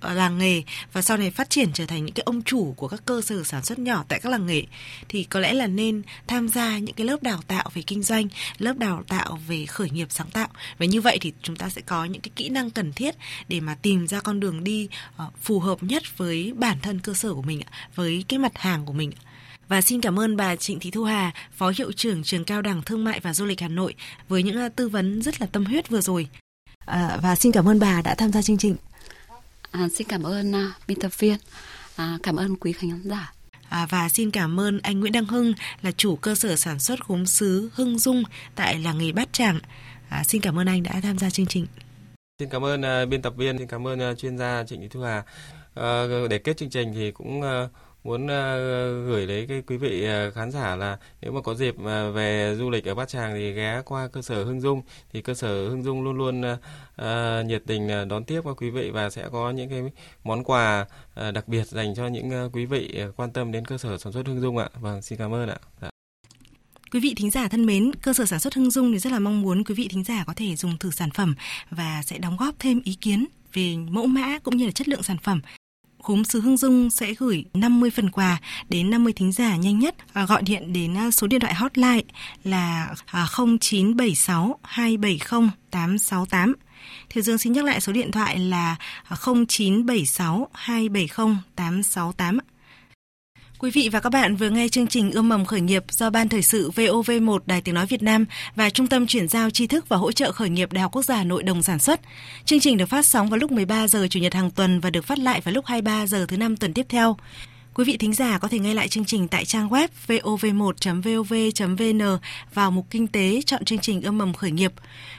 à, 0.00 0.14
làng 0.14 0.38
nghề 0.38 0.62
và 0.92 1.02
sau 1.02 1.16
này 1.16 1.30
phát 1.30 1.50
triển 1.50 1.72
trở 1.72 1.86
thành 1.86 2.04
những 2.04 2.14
cái 2.14 2.22
ông 2.26 2.42
chủ 2.42 2.74
của 2.76 2.88
các 2.88 3.02
cơ 3.06 3.20
sở 3.20 3.44
sản 3.44 3.64
xuất 3.64 3.78
nhỏ 3.78 4.04
tại 4.08 4.20
các 4.20 4.30
làng 4.30 4.46
nghề 4.46 4.62
thì 5.08 5.24
có 5.24 5.40
lẽ 5.40 5.52
là 5.52 5.66
nên 5.66 6.02
tham 6.26 6.48
gia 6.48 6.78
những 6.78 6.94
cái 6.94 7.06
lớp 7.06 7.22
đào 7.22 7.40
tạo 7.46 7.70
về 7.74 7.82
kinh 7.86 8.02
doanh, 8.02 8.28
lớp 8.58 8.78
đào 8.78 9.02
tạo 9.08 9.38
về 9.48 9.66
khởi 9.66 9.90
nghiệp 9.90 10.06
sáng 10.10 10.30
tạo. 10.30 10.48
Và 10.78 10.86
như 10.86 11.00
vậy 11.00 11.18
thì 11.20 11.32
chúng 11.42 11.56
ta 11.56 11.68
sẽ 11.68 11.80
có 11.80 12.04
những 12.04 12.22
cái 12.22 12.30
kỹ 12.36 12.48
năng 12.48 12.70
cần 12.70 12.92
thiết 12.92 13.14
để 13.48 13.60
mà 13.60 13.74
tìm 13.82 14.06
ra 14.06 14.20
con 14.20 14.40
đường 14.40 14.64
đi 14.64 14.88
ờ, 15.16 15.30
phù 15.40 15.60
hợp 15.60 15.82
nhất 15.82 16.02
với 16.16 16.52
bản 16.56 16.78
thân 16.82 17.00
cơ 17.00 17.14
sở 17.14 17.34
của 17.34 17.42
mình, 17.42 17.60
với 17.94 18.24
cái 18.28 18.38
mặt 18.38 18.58
hàng 18.58 18.86
của 18.86 18.92
mình. 18.92 19.10
Và 19.68 19.80
xin 19.80 20.00
cảm 20.00 20.18
ơn 20.18 20.36
bà 20.36 20.56
Trịnh 20.56 20.80
Thị 20.80 20.90
Thu 20.90 21.04
Hà, 21.04 21.32
Phó 21.52 21.72
Hiệu 21.78 21.92
trưởng 21.92 22.22
Trường 22.22 22.44
Cao 22.44 22.62
đẳng 22.62 22.82
Thương 22.82 23.04
mại 23.04 23.20
và 23.20 23.34
Du 23.34 23.44
lịch 23.44 23.60
Hà 23.60 23.68
Nội 23.68 23.94
với 24.28 24.42
những 24.42 24.70
tư 24.76 24.88
vấn 24.88 25.22
rất 25.22 25.40
là 25.40 25.46
tâm 25.46 25.64
huyết 25.64 25.88
vừa 25.88 26.00
rồi. 26.00 26.28
À, 26.86 27.18
và 27.22 27.36
xin 27.36 27.52
cảm 27.52 27.68
ơn 27.68 27.80
bà 27.80 28.02
đã 28.02 28.14
tham 28.14 28.32
gia 28.32 28.42
chương 28.42 28.58
trình. 28.58 28.76
À, 29.70 29.88
xin 29.94 30.06
cảm 30.08 30.22
ơn 30.22 30.50
uh, 30.50 30.72
biên 30.86 31.00
tập 31.00 31.18
viên, 31.18 31.36
à, 31.96 32.18
cảm 32.22 32.36
ơn 32.36 32.56
quý 32.56 32.72
khán 32.72 33.02
giả. 33.04 33.32
À, 33.68 33.86
và 33.90 34.08
xin 34.08 34.30
cảm 34.30 34.60
ơn 34.60 34.80
anh 34.82 35.00
Nguyễn 35.00 35.12
Đăng 35.12 35.26
Hưng 35.26 35.52
là 35.82 35.92
chủ 35.92 36.16
cơ 36.16 36.34
sở 36.34 36.56
sản 36.56 36.78
xuất 36.78 37.08
gốm 37.08 37.26
sứ 37.26 37.70
Hưng 37.74 37.98
Dung 37.98 38.22
tại 38.54 38.78
làng 38.78 38.98
nghề 38.98 39.12
Bát 39.12 39.32
Tràng. 39.32 39.60
À, 40.08 40.24
xin 40.24 40.40
cảm 40.40 40.58
ơn 40.58 40.66
anh 40.66 40.82
đã 40.82 41.00
tham 41.02 41.18
gia 41.18 41.30
chương 41.30 41.46
trình. 41.46 41.66
Xin 42.38 42.48
cảm 42.48 42.64
ơn 42.64 42.80
uh, 42.80 43.08
biên 43.08 43.22
tập 43.22 43.34
viên, 43.36 43.58
xin 43.58 43.66
cảm 43.66 43.86
ơn 43.86 44.10
uh, 44.10 44.18
chuyên 44.18 44.38
gia 44.38 44.64
Trịnh 44.64 44.80
Thị 44.80 44.88
Thu 44.90 45.00
Hà. 45.00 45.18
Uh, 45.80 46.30
để 46.30 46.38
kết 46.38 46.56
chương 46.56 46.70
trình 46.70 46.92
thì 46.94 47.10
cũng 47.10 47.40
uh, 47.40 47.70
muốn 48.04 48.26
ờ, 48.26 49.04
gửi 49.06 49.26
đến 49.26 49.48
cái 49.48 49.62
quý 49.66 49.76
vị 49.76 50.04
ờ, 50.04 50.30
khán 50.30 50.50
giả 50.50 50.76
là 50.76 50.98
nếu 51.20 51.32
mà 51.32 51.40
có 51.40 51.54
dịp 51.54 51.74
ờ, 51.84 52.12
về 52.12 52.54
du 52.58 52.70
lịch 52.70 52.84
ở 52.84 52.94
Bát 52.94 53.08
Tràng 53.08 53.34
thì 53.34 53.52
ghé 53.52 53.82
qua 53.84 54.08
cơ 54.08 54.22
sở 54.22 54.44
Hưng 54.44 54.60
Dung 54.60 54.82
thì 55.12 55.22
cơ 55.22 55.34
sở 55.34 55.68
Hưng 55.68 55.82
Dung 55.82 56.02
luôn 56.02 56.16
luôn 56.16 56.40
nhiệt 57.48 57.62
tình 57.66 58.08
đón 58.08 58.24
tiếp 58.24 58.40
các 58.44 58.56
quý 58.56 58.70
vị 58.70 58.90
và 58.90 59.10
sẽ 59.10 59.28
có 59.32 59.50
những 59.50 59.70
cái 59.70 59.82
món 60.24 60.44
quà 60.44 60.86
đặc 61.16 61.48
biệt 61.48 61.66
dành 61.66 61.94
cho 61.94 62.06
những 62.06 62.50
quý 62.52 62.66
vị 62.66 63.00
quan 63.16 63.32
tâm 63.32 63.52
đến 63.52 63.64
cơ 63.64 63.78
sở 63.78 63.98
sản 63.98 64.12
xuất 64.12 64.26
Hưng 64.26 64.40
Dung 64.40 64.58
ạ. 64.58 64.68
Vâng, 64.80 65.02
xin 65.02 65.18
cảm 65.18 65.34
ơn 65.34 65.48
ạ. 65.48 65.58
Dạ. 65.82 65.90
Quý 66.92 67.00
vị 67.00 67.14
thính 67.16 67.30
giả 67.30 67.48
thân 67.48 67.66
mến, 67.66 67.92
cơ 68.02 68.12
sở 68.12 68.24
sản 68.24 68.40
xuất 68.40 68.54
Hưng 68.54 68.70
Dung 68.70 68.92
thì 68.92 68.98
rất 68.98 69.12
là 69.12 69.18
mong 69.18 69.42
muốn 69.42 69.64
quý 69.64 69.74
vị 69.74 69.88
thính 69.90 70.04
giả 70.04 70.24
có 70.26 70.32
thể 70.36 70.56
dùng 70.56 70.78
thử 70.78 70.90
sản 70.90 71.10
phẩm 71.10 71.34
và 71.70 72.02
sẽ 72.04 72.18
đóng 72.18 72.36
góp 72.36 72.54
thêm 72.58 72.80
ý 72.84 72.94
kiến 72.94 73.26
về 73.52 73.76
mẫu 73.76 74.06
mã 74.06 74.38
cũng 74.38 74.56
như 74.56 74.66
là 74.66 74.72
chất 74.72 74.88
lượng 74.88 75.02
sản 75.02 75.18
phẩm 75.18 75.40
Gốm 76.04 76.24
sứ 76.24 76.40
hương 76.40 76.56
Dung 76.56 76.90
sẽ 76.90 77.14
gửi 77.18 77.44
50 77.54 77.90
phần 77.90 78.10
quà 78.10 78.38
đến 78.68 78.90
50 78.90 79.12
thính 79.12 79.32
giả 79.32 79.56
nhanh 79.56 79.78
nhất. 79.78 79.94
À, 80.12 80.24
gọi 80.26 80.42
điện 80.42 80.72
đến 80.72 80.96
à, 80.96 81.10
số 81.10 81.26
điện 81.26 81.40
thoại 81.40 81.54
hotline 81.54 82.02
là 82.44 82.94
0976 83.12 84.58
270 84.62 85.50
868. 85.70 86.54
Thiều 87.08 87.22
Dương 87.22 87.38
xin 87.38 87.52
nhắc 87.52 87.64
lại 87.64 87.80
số 87.80 87.92
điện 87.92 88.10
thoại 88.10 88.38
là 88.38 88.76
0976 89.46 90.48
270 90.52 91.36
868. 91.56 92.38
Quý 93.58 93.70
vị 93.70 93.88
và 93.92 94.00
các 94.00 94.10
bạn 94.10 94.36
vừa 94.36 94.50
nghe 94.50 94.68
chương 94.68 94.86
trình 94.86 95.12
Ươm 95.12 95.28
mầm 95.28 95.44
khởi 95.44 95.60
nghiệp 95.60 95.84
do 95.90 96.10
Ban 96.10 96.28
Thời 96.28 96.42
sự 96.42 96.70
VOV1 96.74 97.38
Đài 97.46 97.60
Tiếng 97.60 97.74
Nói 97.74 97.86
Việt 97.86 98.02
Nam 98.02 98.24
và 98.56 98.70
Trung 98.70 98.86
tâm 98.86 99.06
Chuyển 99.06 99.28
giao 99.28 99.50
tri 99.50 99.66
thức 99.66 99.88
và 99.88 99.96
hỗ 99.96 100.12
trợ 100.12 100.32
khởi 100.32 100.48
nghiệp 100.48 100.72
Đại 100.72 100.82
học 100.82 100.92
Quốc 100.92 101.04
gia 101.04 101.16
Hà 101.16 101.24
Nội 101.24 101.42
đồng 101.42 101.62
sản 101.62 101.78
xuất. 101.78 102.00
Chương 102.44 102.60
trình 102.60 102.76
được 102.76 102.86
phát 102.86 103.06
sóng 103.06 103.28
vào 103.28 103.38
lúc 103.38 103.52
13 103.52 103.88
giờ 103.88 104.06
Chủ 104.10 104.20
nhật 104.20 104.34
hàng 104.34 104.50
tuần 104.50 104.80
và 104.80 104.90
được 104.90 105.04
phát 105.04 105.18
lại 105.18 105.40
vào 105.40 105.54
lúc 105.54 105.66
23 105.66 106.06
giờ 106.06 106.26
thứ 106.28 106.36
năm 106.36 106.56
tuần 106.56 106.74
tiếp 106.74 106.86
theo. 106.88 107.16
Quý 107.74 107.84
vị 107.84 107.96
thính 107.96 108.14
giả 108.14 108.38
có 108.38 108.48
thể 108.48 108.58
nghe 108.58 108.74
lại 108.74 108.88
chương 108.88 109.04
trình 109.04 109.28
tại 109.28 109.44
trang 109.44 109.68
web 109.68 109.88
vov1.vov.vn 110.06 112.18
vào 112.54 112.70
mục 112.70 112.86
kinh 112.90 113.06
tế 113.06 113.40
chọn 113.46 113.64
chương 113.64 113.78
trình 113.78 114.02
ươm 114.02 114.18
mầm 114.18 114.34
khởi 114.34 114.50
nghiệp. 114.50 114.72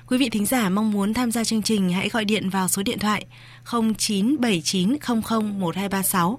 Quý 0.08 0.18
vị 0.18 0.30
thính 0.30 0.46
giả 0.46 0.70
mong 0.70 0.92
muốn 0.92 1.14
tham 1.14 1.32
gia 1.32 1.44
chương 1.44 1.62
trình, 1.62 1.90
hãy 1.90 2.10
gọi 2.10 2.26
điện 2.26 2.50
vào 2.50 2.68
số 2.68 2.84
điện 2.84 3.00
thoại 3.00 3.26
0979001236. 3.66 6.38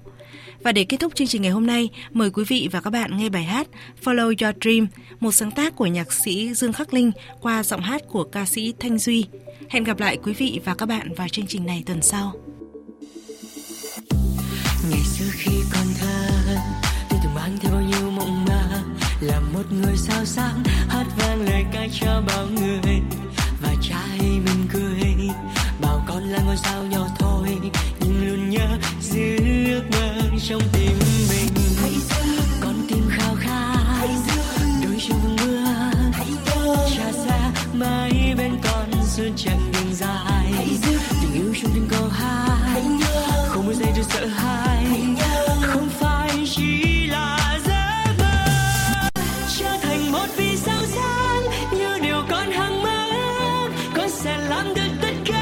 Và 0.67 0.71
để 0.71 0.83
kết 0.83 0.97
thúc 0.97 1.15
chương 1.15 1.27
trình 1.27 1.41
ngày 1.41 1.51
hôm 1.51 1.67
nay, 1.67 1.89
mời 2.13 2.29
quý 2.29 2.43
vị 2.47 2.69
và 2.71 2.81
các 2.81 2.89
bạn 2.89 3.17
nghe 3.17 3.29
bài 3.29 3.43
hát 3.43 3.67
Follow 4.03 4.25
Your 4.25 4.55
Dream, 4.61 4.87
một 5.19 5.31
sáng 5.31 5.51
tác 5.51 5.75
của 5.75 5.85
nhạc 5.85 6.13
sĩ 6.13 6.53
Dương 6.53 6.73
Khắc 6.73 6.93
Linh 6.93 7.11
qua 7.41 7.63
giọng 7.63 7.81
hát 7.81 8.01
của 8.07 8.23
ca 8.23 8.45
sĩ 8.45 8.73
Thanh 8.79 8.97
Duy. 8.97 9.25
Hẹn 9.69 9.83
gặp 9.83 9.99
lại 9.99 10.17
quý 10.23 10.33
vị 10.33 10.59
và 10.65 10.75
các 10.75 10.85
bạn 10.85 11.13
vào 11.13 11.27
chương 11.27 11.47
trình 11.47 11.65
này 11.65 11.83
tuần 11.85 12.01
sau. 12.01 12.33
Ngày 14.89 15.01
xưa 15.03 15.25
khi 15.31 15.51
còn 15.73 15.87
thơ, 15.99 16.27
tôi 17.09 17.19
từng 17.23 17.35
mang 17.35 17.57
theo 17.61 17.71
bao 17.71 17.81
nhiêu 17.81 18.11
mộng 18.11 18.45
mơ 18.45 18.83
là 19.21 19.39
một 19.53 19.71
người 19.71 19.95
sao 19.97 20.25
sáng 20.25 20.63
hát 20.89 21.05
vang 21.17 21.41
lời 21.41 21.65
ca 21.73 21.87
cho 21.99 22.23
bao 22.27 22.47
người 22.47 23.01
và 23.61 23.75
trai 23.81 24.19
mình 24.19 24.67
cười 24.73 25.15
bảo 25.81 26.05
con 26.07 26.23
là 26.23 26.39
ngôi 26.45 26.57
sao 26.57 26.83
nhỏ 26.83 26.96
trong 30.49 30.61
tim 30.73 30.99
mình. 31.29 31.53
Con 32.61 32.75
tim 32.89 33.09
khao 33.09 33.35
khát. 33.39 34.07
Đôi 34.83 34.97
chân 35.07 35.17
vùng 35.23 35.35
mưa 35.35 35.91
trà 36.95 37.11
xa 37.11 37.51
mãi 37.73 38.33
bên 38.37 38.51
con 38.63 38.91
suốt 39.07 39.29
chặng 39.35 39.71
đường 39.73 39.93
dài. 39.93 40.53
Tình 41.21 41.33
yêu 41.33 41.53
trong 41.61 41.71
tim 41.73 41.87
có 41.91 42.09
hai 42.11 42.81
không 43.47 43.65
một 43.65 43.73
giây 43.73 43.91
được 43.95 44.03
sợ 44.09 44.25
hãi. 44.25 44.85
Không 45.61 45.89
phải 45.99 46.31
chỉ 46.55 47.07
là 47.07 47.59
giấc 47.67 48.15
mơ. 48.19 48.45
Trở 49.59 49.77
thành 49.81 50.11
một 50.11 50.27
vì 50.37 50.57
sao 50.57 50.81
sáng 50.95 51.43
như 51.79 51.99
điều 52.01 52.23
con 52.29 52.51
hằng 52.51 52.83
mơ 52.83 53.05
con 53.95 54.09
sẽ 54.09 54.37
làm 54.37 54.73
được 54.73 54.91
tất 55.01 55.13
cả. 55.25 55.36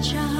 家。 0.00 0.39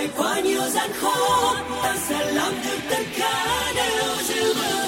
trải 0.00 0.08
qua 0.16 0.40
nhiều 0.40 0.62
gian 0.68 0.90
khó 0.92 1.54
ta 1.82 1.96
sẽ 2.08 2.32
làm 2.32 2.52
được 2.64 2.78
tất 2.90 3.04
cả 3.18 3.72
để 3.76 3.90
lưu 3.96 4.16
giữ 4.22 4.79